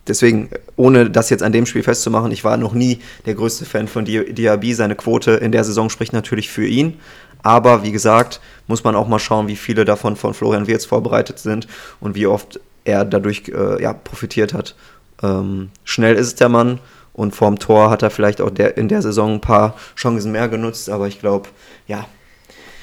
[0.08, 3.88] deswegen, ohne das jetzt an dem Spiel festzumachen, ich war noch nie der größte Fan
[3.88, 4.74] von Diaby.
[4.74, 7.00] Seine Quote in der Saison spricht natürlich für ihn.
[7.42, 11.40] Aber wie gesagt, muss man auch mal schauen, wie viele davon von Florian Wirz vorbereitet
[11.40, 11.68] sind
[12.00, 14.76] und wie oft er dadurch äh, ja, profitiert hat.
[15.22, 16.80] Ähm, schnell ist der Mann
[17.14, 20.50] und vorm Tor hat er vielleicht auch der, in der Saison ein paar Chancen mehr
[20.50, 21.50] genutzt, aber ich glaube,
[21.88, 22.06] ja.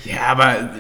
[0.05, 0.71] Ja, aber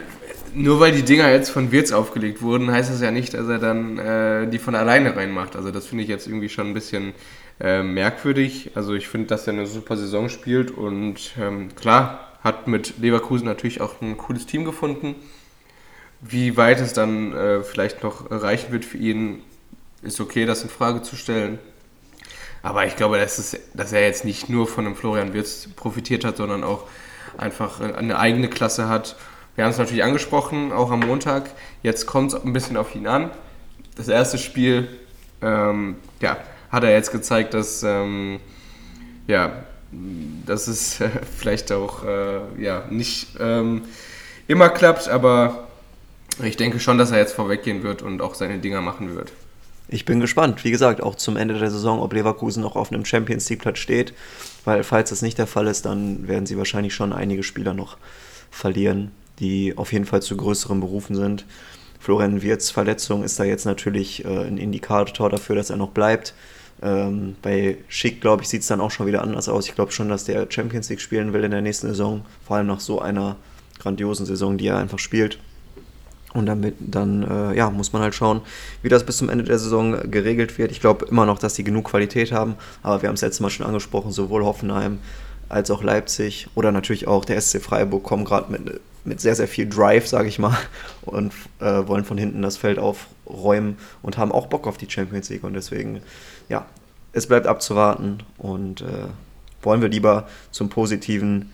[0.54, 3.58] nur weil die Dinger jetzt von Wirtz aufgelegt wurden, heißt das ja nicht, dass er
[3.58, 5.56] dann äh, die von alleine reinmacht.
[5.56, 7.14] Also das finde ich jetzt irgendwie schon ein bisschen
[7.60, 8.72] äh, merkwürdig.
[8.74, 13.46] Also ich finde, dass er eine super Saison spielt und ähm, klar, hat mit Leverkusen
[13.46, 15.14] natürlich auch ein cooles Team gefunden.
[16.20, 19.42] Wie weit es dann äh, vielleicht noch reichen wird für ihn,
[20.02, 21.58] ist okay, das in Frage zu stellen.
[22.62, 26.24] Aber ich glaube, dass, es, dass er jetzt nicht nur von dem Florian Wirtz profitiert
[26.24, 26.86] hat, sondern auch
[27.36, 29.16] einfach eine eigene Klasse hat
[29.54, 31.50] wir haben es natürlich angesprochen, auch am Montag.
[31.82, 33.30] Jetzt kommt es ein bisschen auf ihn an.
[33.96, 34.88] Das erste Spiel,
[35.42, 36.38] ähm, ja,
[36.70, 38.40] hat er jetzt gezeigt, dass, ähm,
[39.26, 39.64] ja,
[40.46, 43.82] dass es äh, vielleicht auch äh, ja, nicht ähm,
[44.48, 45.68] immer klappt, aber
[46.42, 49.32] ich denke schon, dass er jetzt vorweggehen wird und auch seine Dinger machen wird.
[49.88, 53.04] Ich bin gespannt, wie gesagt, auch zum Ende der Saison, ob Leverkusen noch auf einem
[53.04, 54.14] Champions League-Platz steht,
[54.64, 57.98] weil falls das nicht der Fall ist, dann werden sie wahrscheinlich schon einige Spieler noch
[58.50, 59.10] verlieren
[59.42, 61.44] die auf jeden Fall zu größeren Berufen sind.
[61.98, 66.34] Florian Wirz Verletzung ist da jetzt natürlich äh, ein Indikator dafür, dass er noch bleibt.
[66.80, 69.68] Ähm, bei Schick, glaube ich, sieht es dann auch schon wieder anders aus.
[69.68, 72.68] Ich glaube schon, dass der Champions League spielen will in der nächsten Saison, vor allem
[72.68, 73.36] nach so einer
[73.78, 75.38] grandiosen Saison, die er einfach spielt.
[76.34, 78.40] Und damit, dann äh, ja, muss man halt schauen,
[78.80, 80.70] wie das bis zum Ende der Saison geregelt wird.
[80.70, 83.50] Ich glaube immer noch, dass die genug Qualität haben, aber wir haben es letztes Mal
[83.50, 84.98] schon angesprochen, sowohl Hoffenheim
[85.48, 89.48] als auch Leipzig oder natürlich auch der SC Freiburg kommen gerade mit, mit sehr, sehr
[89.48, 90.56] viel Drive, sage ich mal,
[91.02, 95.28] und äh, wollen von hinten das Feld aufräumen und haben auch Bock auf die Champions
[95.30, 95.44] League.
[95.44, 96.00] Und deswegen,
[96.48, 96.66] ja,
[97.12, 99.06] es bleibt abzuwarten und äh,
[99.62, 101.52] wollen wir lieber zum positiven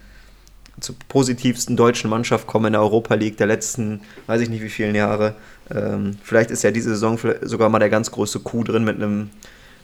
[0.80, 4.68] zur positivsten deutschen Mannschaft kommen in der Europa League der letzten, weiß ich nicht wie
[4.68, 5.34] vielen Jahre.
[5.74, 9.30] Ähm, vielleicht ist ja diese Saison sogar mal der ganz große Coup drin mit einem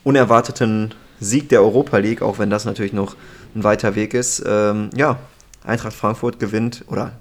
[0.04, 3.16] unerwarteten Sieg der Europa League, auch wenn das natürlich noch
[3.54, 4.42] ein weiter Weg ist.
[4.46, 5.18] Ähm, ja,
[5.64, 7.12] Eintracht Frankfurt gewinnt oder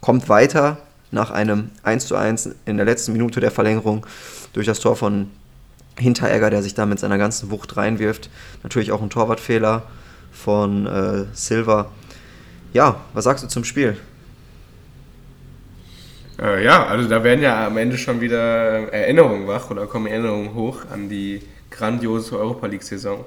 [0.00, 0.78] kommt weiter
[1.10, 4.06] nach einem 1:1 in der letzten Minute der Verlängerung
[4.52, 5.30] durch das Tor von
[5.98, 8.30] Hinteregger, der sich da mit seiner ganzen Wucht reinwirft.
[8.62, 9.82] Natürlich auch ein Torwartfehler
[10.32, 11.90] von äh, Silva.
[12.72, 13.96] Ja, was sagst du zum Spiel?
[16.40, 20.54] Äh, ja, also da werden ja am Ende schon wieder Erinnerungen wach oder kommen Erinnerungen
[20.54, 23.24] hoch an die grandiose Europa League-Saison,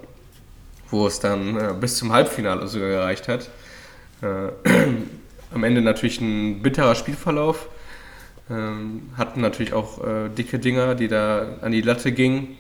[0.89, 3.49] wo es dann äh, bis zum Halbfinale sogar gereicht hat.
[5.53, 7.67] Am Ende natürlich ein bitterer Spielverlauf.
[8.49, 12.57] Ähm, hatten natürlich auch äh, dicke Dinger, die da an die Latte gingen.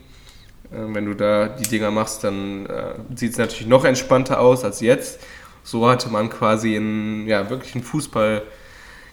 [0.71, 4.63] Äh, wenn du da die Dinger machst, dann äh, sieht es natürlich noch entspannter aus
[4.63, 5.19] als jetzt.
[5.63, 8.41] So hatte man quasi einen, ja, wirklich einen Fußball-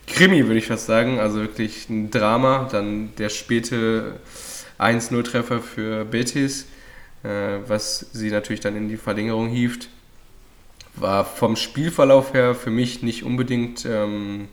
[0.09, 1.19] Krimi, würde ich fast sagen.
[1.19, 2.69] Also wirklich ein Drama.
[2.71, 4.15] Dann der späte
[4.79, 6.67] 1-0-Treffer für Betis,
[7.23, 9.89] äh, was sie natürlich dann in die Verlängerung hieft.
[11.01, 14.49] War vom Spielverlauf her für mich nicht unbedingt, ähm,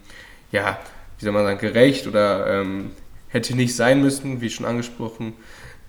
[0.52, 0.80] ja,
[1.18, 2.92] wie soll man sagen, gerecht oder ähm,
[3.30, 5.34] hätte nicht sein müssen, wie schon angesprochen.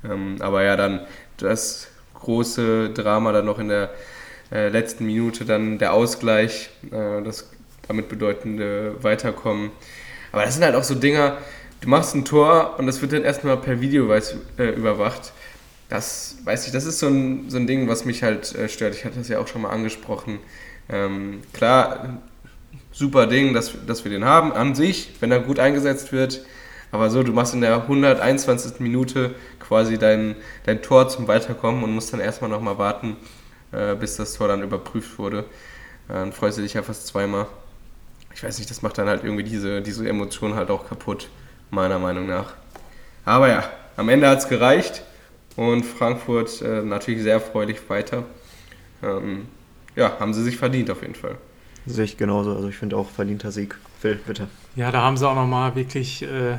[0.04, 3.90] Ähm, aber ja, dann das große Drama dann noch in der
[4.52, 7.50] äh, letzten Minute, dann der Ausgleich, äh, das
[7.88, 9.70] damit bedeutende Weiterkommen.
[10.32, 11.38] Aber das sind halt auch so Dinger,
[11.80, 15.32] du machst ein Tor und das wird dann erstmal per Video weiß, äh, überwacht.
[15.88, 18.94] Das, weiß ich, das ist so ein, so ein Ding, was mich halt äh, stört.
[18.94, 20.40] Ich hatte das ja auch schon mal angesprochen.
[20.88, 22.20] Ähm, klar,
[22.92, 26.44] super Ding, dass, dass wir den haben an sich, wenn er gut eingesetzt wird.
[26.90, 28.80] Aber so, du machst in der 121.
[28.80, 33.16] Minute quasi dein, dein Tor zum Weiterkommen und musst dann erstmal nochmal warten,
[33.72, 35.40] äh, bis das Tor dann überprüft wurde.
[36.08, 37.46] Äh, dann freust du dich ja fast zweimal.
[38.34, 41.28] Ich weiß nicht, das macht dann halt irgendwie diese, diese Emotion halt auch kaputt
[41.70, 42.54] meiner Meinung nach.
[43.24, 43.64] Aber ja,
[43.96, 45.02] am Ende hat es gereicht
[45.56, 48.24] und Frankfurt äh, natürlich sehr erfreulich weiter.
[49.02, 49.46] Ähm,
[49.94, 51.36] ja, haben sie sich verdient auf jeden Fall.
[51.86, 52.54] Sehe ich genauso.
[52.54, 53.76] Also ich finde auch verdienter Sieg.
[54.00, 54.48] Phil, bitte.
[54.74, 56.58] Ja, da haben sie auch nochmal wirklich äh,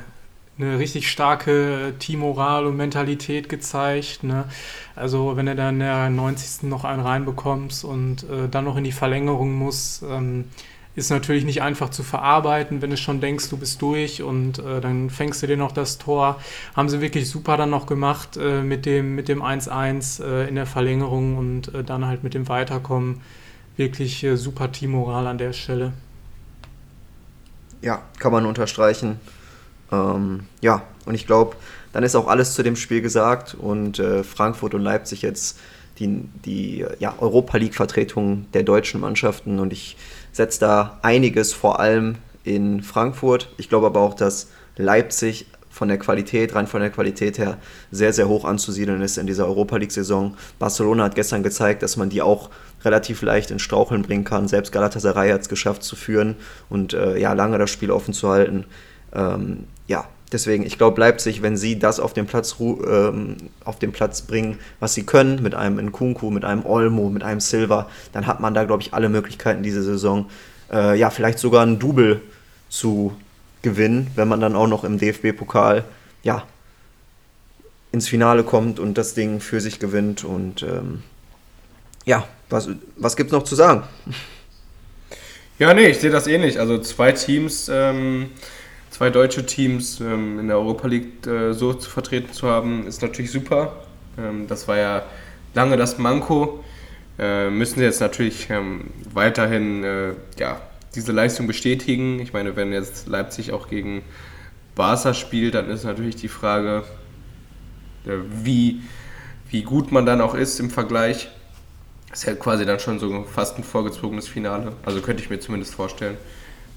[0.58, 4.24] eine richtig starke Teammoral und Mentalität gezeigt.
[4.24, 4.46] Ne?
[4.96, 6.64] Also wenn du dann in der 90.
[6.64, 10.46] noch einen reinbekommst und äh, dann noch in die Verlängerung muss, ähm,
[10.98, 14.82] ist natürlich nicht einfach zu verarbeiten, wenn du schon denkst, du bist durch und äh,
[14.82, 16.42] dann fängst du dir noch das Tor.
[16.76, 20.56] Haben sie wirklich super dann noch gemacht äh, mit dem mit dem 1-1 äh, in
[20.56, 23.22] der Verlängerung und äh, dann halt mit dem Weiterkommen.
[23.76, 25.94] Wirklich äh, super Teammoral an der Stelle.
[27.84, 29.20] Ja, kann man unterstreichen.
[29.92, 31.58] Ähm, ja, und ich glaube,
[31.94, 35.60] dann ist auch alles zu dem Spiel gesagt und äh, Frankfurt und Leipzig jetzt
[36.00, 39.96] die, die ja, Europa League-Vertretung der deutschen Mannschaften und ich
[40.38, 43.50] setzt da einiges vor allem in Frankfurt.
[43.58, 47.58] Ich glaube aber auch, dass Leipzig von der Qualität, rein von der Qualität her,
[47.92, 50.36] sehr, sehr hoch anzusiedeln ist in dieser Europa League-Saison.
[50.58, 52.50] Barcelona hat gestern gezeigt, dass man die auch
[52.86, 54.48] relativ leicht in Straucheln bringen kann.
[54.48, 56.36] Selbst Galatasaray hat es geschafft zu führen
[56.70, 58.66] und äh, ja, lange das Spiel offen zu halten.
[59.14, 63.92] Ähm, ja, deswegen, ich glaube, Leipzig, wenn sie das auf den Platz, ähm, auf den
[63.92, 68.28] Platz bringen, was sie können, mit einem Nkunku, mit einem Olmo, mit einem Silva, dann
[68.28, 70.30] hat man da, glaube ich, alle Möglichkeiten diese Saison,
[70.72, 72.22] äh, ja, vielleicht sogar ein Double
[72.70, 73.16] zu
[73.62, 75.84] gewinnen, wenn man dann auch noch im DFB-Pokal,
[76.24, 76.44] ja,
[77.92, 80.24] ins Finale kommt und das Ding für sich gewinnt.
[80.24, 81.04] Und ähm,
[82.06, 83.84] ja, was, was gibt es noch zu sagen?
[85.60, 86.60] Ja, nee, ich sehe das ähnlich.
[86.60, 88.30] Also zwei Teams, ähm,
[88.98, 93.04] zwei deutsche Teams ähm, in der Europa League äh, so zu vertreten zu haben, ist
[93.04, 93.76] natürlich super.
[94.18, 95.04] Ähm, das war ja
[95.54, 96.64] lange das Manko.
[97.20, 100.60] Äh, müssen sie jetzt natürlich ähm, weiterhin äh, ja,
[100.96, 102.20] diese Leistung bestätigen.
[102.20, 104.02] Ich meine, wenn jetzt Leipzig auch gegen
[104.74, 106.84] Barca spielt, dann ist natürlich die Frage,
[108.08, 108.82] äh, wie,
[109.52, 111.30] wie gut man dann auch ist im Vergleich.
[112.10, 114.74] Das ist ja quasi dann schon so fast ein vorgezogenes Finale.
[114.84, 116.18] Also könnte ich mir zumindest vorstellen.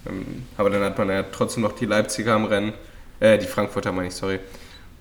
[0.07, 2.73] Ähm, aber dann hat man ja trotzdem noch die Leipziger am Rennen,
[3.21, 4.39] äh, die Frankfurter meine ich, sorry.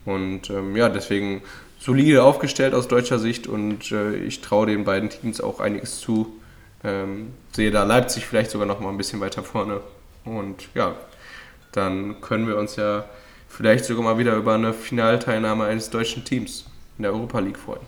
[0.06, 1.42] Und ähm, ja, deswegen
[1.80, 6.36] solide aufgestellt aus deutscher Sicht und äh, ich traue den beiden Teams auch einiges zu.
[6.84, 9.82] Ähm, sehe da Leipzig vielleicht sogar noch mal ein bisschen weiter vorne.
[10.26, 10.96] Und ja,
[11.72, 13.06] dann können wir uns ja
[13.48, 16.66] vielleicht sogar mal wieder über eine Finalteilnahme eines deutschen Teams
[16.98, 17.82] in der Europa League freuen.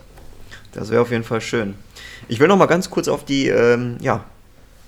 [0.73, 1.75] Das wäre auf jeden Fall schön.
[2.27, 4.23] Ich will noch mal ganz kurz auf die ähm, ja,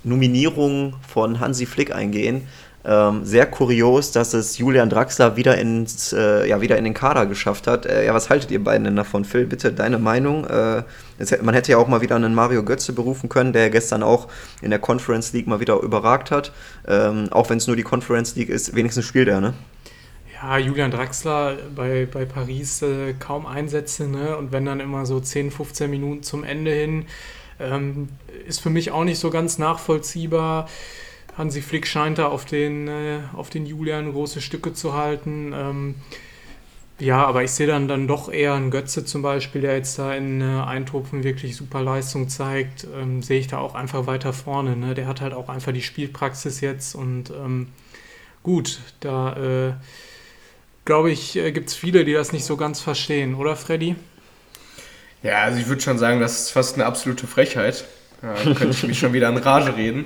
[0.04, 2.46] Nominierung von Hansi Flick eingehen.
[2.86, 7.24] Ähm, sehr kurios, dass es Julian Draxler wieder, ins, äh, ja, wieder in den Kader
[7.24, 7.86] geschafft hat.
[7.86, 9.24] Äh, ja, was haltet ihr beiden denn davon?
[9.24, 10.44] Phil, bitte deine Meinung.
[10.44, 10.82] Äh,
[11.16, 14.28] es, man hätte ja auch mal wieder einen Mario Götze berufen können, der gestern auch
[14.60, 16.52] in der Conference League mal wieder überragt hat.
[16.86, 19.54] Ähm, auch wenn es nur die Conference League ist, wenigstens spielt er, ne?
[20.34, 24.36] Ja, Julian Draxler bei, bei Paris äh, kaum Einsätze, ne?
[24.36, 27.06] Und wenn dann immer so 10, 15 Minuten zum Ende hin,
[27.60, 28.08] ähm,
[28.46, 30.68] ist für mich auch nicht so ganz nachvollziehbar.
[31.36, 35.52] Hansi Flick scheint da auf den, äh, auf den Julian große Stücke zu halten.
[35.54, 35.94] Ähm,
[37.00, 40.14] ja, aber ich sehe dann, dann doch eher einen Götze zum Beispiel, der jetzt da
[40.14, 44.76] in äh, Eindhoven wirklich super Leistung zeigt, ähm, sehe ich da auch einfach weiter vorne.
[44.76, 44.94] Ne?
[44.94, 47.68] Der hat halt auch einfach die Spielpraxis jetzt und ähm,
[48.44, 49.72] gut, da äh,
[50.84, 53.96] glaube ich, äh, gibt es viele, die das nicht so ganz verstehen, oder Freddy?
[55.24, 57.84] Ja, also ich würde schon sagen, das ist fast eine absolute Frechheit.
[58.20, 60.04] Da könnte ich mich schon wieder an Rage reden.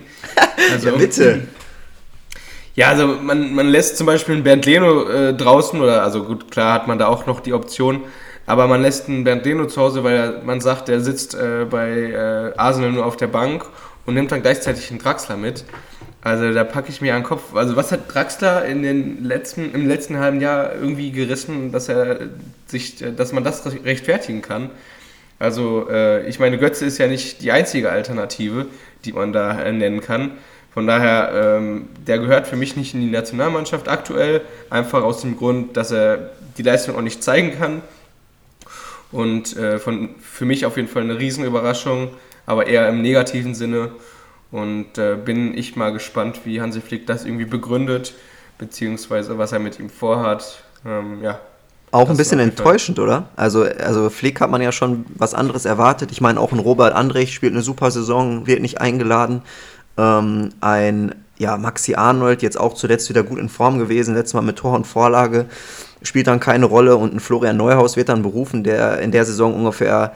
[0.72, 1.42] Also, ja, bitte.
[2.74, 6.50] Ja, also man, man lässt zum Beispiel einen Bernd Leno äh, draußen, oder also gut,
[6.50, 8.02] klar hat man da auch noch die Option,
[8.46, 11.66] aber man lässt einen Bernd Leno zu Hause, weil er, man sagt, der sitzt äh,
[11.68, 13.64] bei äh, Arsenal nur auf der Bank
[14.06, 15.64] und nimmt dann gleichzeitig einen Draxler mit.
[16.22, 17.54] Also da packe ich mir an den Kopf.
[17.54, 22.28] Also was hat Draxler in den letzten, im letzten halben Jahr irgendwie gerissen, dass er
[22.66, 24.70] sich, dass man das rechtfertigen kann?
[25.39, 28.66] Also äh, ich meine, Götze ist ja nicht die einzige Alternative,
[29.05, 30.32] die man da äh, nennen kann.
[30.72, 35.36] Von daher, ähm, der gehört für mich nicht in die Nationalmannschaft aktuell, einfach aus dem
[35.36, 37.82] Grund, dass er die Leistung auch nicht zeigen kann.
[39.11, 42.11] Und äh, von, für mich auf jeden Fall eine Riesenüberraschung,
[42.47, 43.93] aber eher im negativen Sinne.
[44.51, 48.14] Und äh, bin ich mal gespannt, wie Hansi Flick das irgendwie begründet,
[48.59, 50.62] beziehungsweise was er mit ihm vorhat.
[50.86, 51.41] Ähm, ja,
[51.91, 53.28] auch ein bisschen enttäuschend, oder?
[53.36, 56.12] Also, also Flick hat man ja schon was anderes erwartet.
[56.12, 59.43] Ich meine, auch ein Robert Andrich spielt eine super Saison, wird nicht eingeladen.
[59.97, 64.43] Ähm, ein ja, Maxi Arnold, jetzt auch zuletzt wieder gut in Form gewesen, letztes Mal
[64.43, 65.47] mit Tor und Vorlage,
[66.03, 69.55] spielt dann keine Rolle und ein Florian Neuhaus wird dann berufen, der in der Saison
[69.55, 70.12] ungefähr,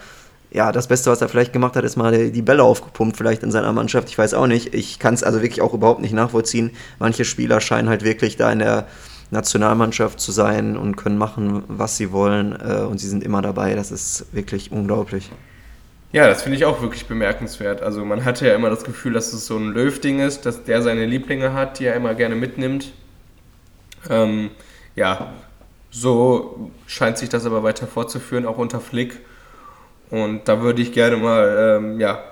[0.51, 3.51] ja, das Beste, was er vielleicht gemacht hat, ist mal die Bälle aufgepumpt, vielleicht in
[3.51, 4.75] seiner Mannschaft, ich weiß auch nicht.
[4.75, 6.73] Ich kann es also wirklich auch überhaupt nicht nachvollziehen.
[6.99, 8.87] Manche Spieler scheinen halt wirklich da in der
[9.33, 13.75] Nationalmannschaft zu sein und können machen, was sie wollen äh, und sie sind immer dabei.
[13.75, 15.31] Das ist wirklich unglaublich.
[16.13, 17.83] Ja, das finde ich auch wirklich bemerkenswert.
[17.83, 20.83] Also man hatte ja immer das Gefühl, dass es so ein Löw-Ding ist, dass der
[20.83, 22.93] seine Lieblinge hat, die er immer gerne mitnimmt.
[24.11, 24.51] Ähm,
[24.95, 25.33] ja,
[25.91, 29.21] so scheint sich das aber weiter fortzuführen, auch unter Flick.
[30.11, 32.23] Und da würde ich gerne mal ähm, ja,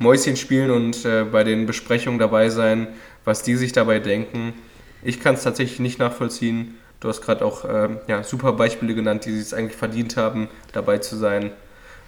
[0.00, 2.88] Mäuschen spielen und äh, bei den Besprechungen dabei sein,
[3.24, 4.54] was die sich dabei denken.
[5.02, 6.74] Ich kann es tatsächlich nicht nachvollziehen.
[7.00, 10.98] Du hast gerade auch ähm, ja, super Beispiele genannt, die es eigentlich verdient haben, dabei
[10.98, 11.52] zu sein.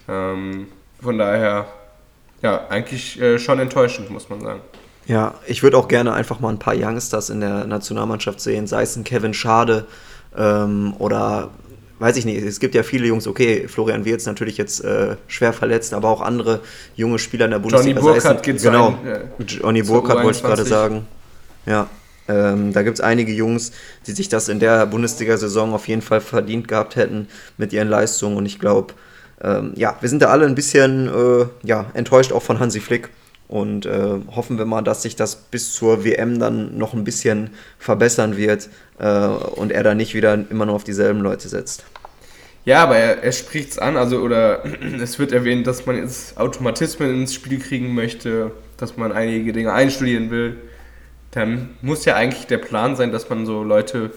[0.09, 0.67] Ähm,
[1.01, 1.67] von daher,
[2.43, 4.61] ja, eigentlich äh, schon enttäuschend, muss man sagen.
[5.07, 8.83] Ja, ich würde auch gerne einfach mal ein paar Youngsters in der Nationalmannschaft sehen, sei
[8.83, 9.87] es ein Kevin Schade
[10.37, 11.51] ähm, oder
[11.99, 15.53] weiß ich nicht, es gibt ja viele Jungs, okay, Florian Wirz natürlich jetzt äh, schwer
[15.53, 16.61] verletzt, aber auch andere
[16.97, 18.01] junge Spieler in der Bundesliga.
[18.01, 21.07] Johnny Burkhardt geht Genau, ein, äh, Johnny Burkhardt wollte ich gerade sagen.
[21.65, 21.89] Ja,
[22.29, 23.73] ähm, da gibt es einige Jungs,
[24.07, 28.37] die sich das in der Bundesliga-Saison auf jeden Fall verdient gehabt hätten mit ihren Leistungen.
[28.37, 28.95] Und ich glaube,
[29.43, 33.09] ähm, ja, wir sind da alle ein bisschen äh, ja, enttäuscht auch von Hansi Flick.
[33.49, 37.51] Und äh, hoffen wir mal, dass sich das bis zur WM dann noch ein bisschen
[37.79, 41.85] verbessern wird äh, und er da nicht wieder immer nur auf dieselben Leute setzt.
[42.65, 44.63] Ja, aber er, er spricht es an, also oder
[45.03, 49.73] es wird erwähnt, dass man jetzt Automatismen ins Spiel kriegen möchte, dass man einige Dinge
[49.75, 50.57] einstudieren will
[51.33, 54.13] dann muss ja eigentlich der Plan sein, dass man so Leute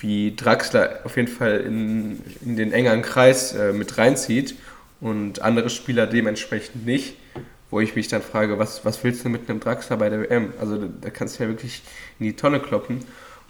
[0.00, 4.56] wie Draxler auf jeden Fall in, in den engeren Kreis äh, mit reinzieht
[5.00, 7.16] und andere Spieler dementsprechend nicht.
[7.70, 10.52] Wo ich mich dann frage, was, was willst du mit einem Draxler bei der WM?
[10.60, 11.82] Also da, da kannst du ja wirklich
[12.20, 13.00] in die Tonne kloppen.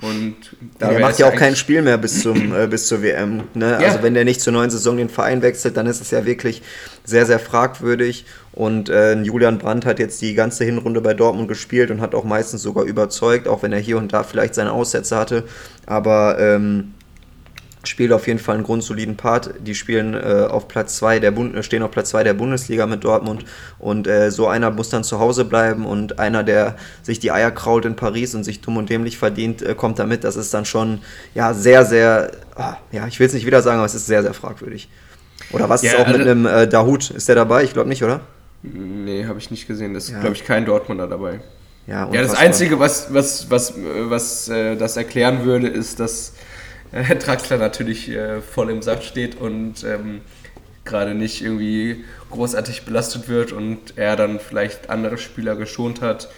[0.00, 0.36] Und
[0.78, 3.44] da er macht ja auch kein Spiel mehr bis, zum, äh, bis zur WM.
[3.54, 3.78] Ne?
[3.80, 3.88] Ja.
[3.88, 6.62] Also wenn der nicht zur neuen Saison den Verein wechselt, dann ist es ja wirklich
[7.04, 8.26] sehr, sehr fragwürdig.
[8.54, 12.24] Und äh, Julian Brandt hat jetzt die ganze Hinrunde bei Dortmund gespielt und hat auch
[12.24, 15.42] meistens sogar überzeugt, auch wenn er hier und da vielleicht seine Aussätze hatte.
[15.86, 16.94] Aber ähm,
[17.88, 19.54] spielt auf jeden Fall einen grundsoliden Part.
[19.60, 23.04] Die spielen äh, auf Platz 2 der Bund stehen auf Platz 2 der Bundesliga mit
[23.04, 23.44] Dortmund
[23.78, 27.50] und äh, so einer muss dann zu Hause bleiben und einer, der sich die Eier
[27.50, 30.24] krault in Paris und sich dumm und dämlich verdient, äh, kommt damit.
[30.24, 31.00] Das ist dann schon
[31.34, 34.22] ja sehr, sehr, ah, ja, ich will es nicht wieder sagen, aber es ist sehr,
[34.22, 34.88] sehr fragwürdig.
[35.50, 37.10] Oder was ja, ist auch mit also einem äh, Dahut?
[37.10, 37.64] Ist der dabei?
[37.64, 38.20] Ich glaube nicht, oder?
[38.72, 39.92] Nee, habe ich nicht gesehen.
[39.92, 40.20] Das ist, ja.
[40.20, 41.40] glaube ich, kein Dortmunder dabei.
[41.86, 46.32] Ja, ja, das Einzige, was, was, was, was äh, das erklären würde, ist, dass
[46.92, 50.22] äh, Draxler natürlich äh, voll im Saft steht und ähm,
[50.86, 56.30] gerade nicht irgendwie großartig belastet wird und er dann vielleicht andere Spieler geschont hat,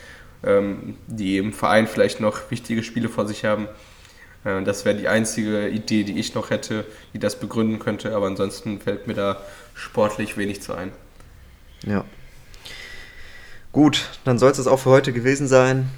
[0.42, 3.68] ähm, die im Verein vielleicht noch wichtige Spiele vor sich haben.
[4.44, 8.26] Äh, das wäre die einzige Idee, die ich noch hätte, die das begründen könnte, aber
[8.26, 9.40] ansonsten fällt mir da
[9.74, 10.90] sportlich wenig zu ein.
[11.84, 12.04] Ja.
[13.72, 15.90] Gut, dann soll es das auch für heute gewesen sein.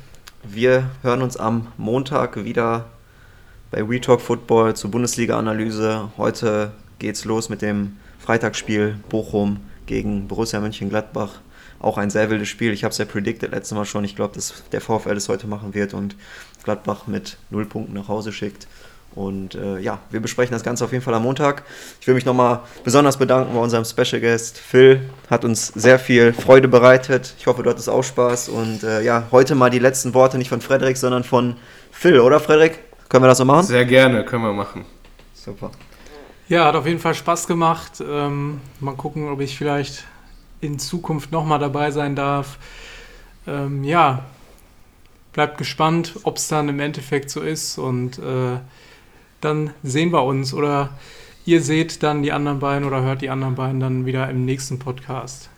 [0.43, 2.87] Wir hören uns am Montag wieder
[3.71, 6.11] bei We Talk Football zur Bundesliga-Analyse.
[6.17, 11.41] Heute geht's los mit dem Freitagsspiel Bochum gegen Borussia Mönchengladbach.
[11.81, 12.73] Auch ein sehr wildes Spiel.
[12.73, 14.05] Ich habe es ja predicted letztes Mal schon.
[14.05, 16.17] Ich glaube, dass der VfL es heute machen wird und
[16.65, 18.67] Gladbach mit null Punkten nach Hause schickt.
[19.15, 21.65] Und äh, ja, wir besprechen das Ganze auf jeden Fall am Montag.
[22.01, 24.59] Ich will mich nochmal besonders bedanken bei unserem Special Guest.
[24.59, 27.35] Phil hat uns sehr viel Freude bereitet.
[27.39, 28.49] Ich hoffe, du hattest auch Spaß.
[28.49, 31.57] Und äh, ja, heute mal die letzten Worte nicht von Frederik, sondern von
[31.91, 32.79] Phil, oder Frederik?
[33.09, 33.67] Können wir das so machen?
[33.67, 34.85] Sehr gerne, können wir machen.
[35.35, 35.73] Super.
[36.49, 38.03] Ja, hat auf jeden Fall Spaß gemacht.
[38.07, 40.05] Ähm, mal gucken, ob ich vielleicht
[40.61, 42.59] in Zukunft nochmal dabei sein darf.
[43.47, 44.25] Ähm, ja,
[45.33, 48.59] bleibt gespannt, ob es dann im Endeffekt so ist und äh,
[49.41, 50.91] dann sehen wir uns oder
[51.45, 54.79] ihr seht dann die anderen beiden oder hört die anderen beiden dann wieder im nächsten
[54.79, 55.49] Podcast.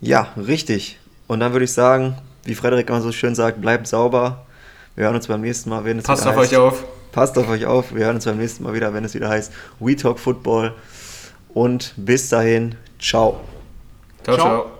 [0.00, 0.98] Ja, richtig.
[1.26, 4.46] Und dann würde ich sagen, wie Frederik immer so schön sagt, bleibt sauber.
[4.96, 6.84] Wir hören uns beim nächsten Mal, wenn es Passt wieder auf heißt, euch auf.
[7.12, 7.94] Passt auf euch auf.
[7.94, 10.74] Wir hören uns beim nächsten Mal wieder, wenn es wieder heißt We Talk Football.
[11.54, 13.40] Und bis dahin, ciao.
[14.24, 14.36] ciao.
[14.36, 14.46] Ciao.
[14.46, 14.77] ciao.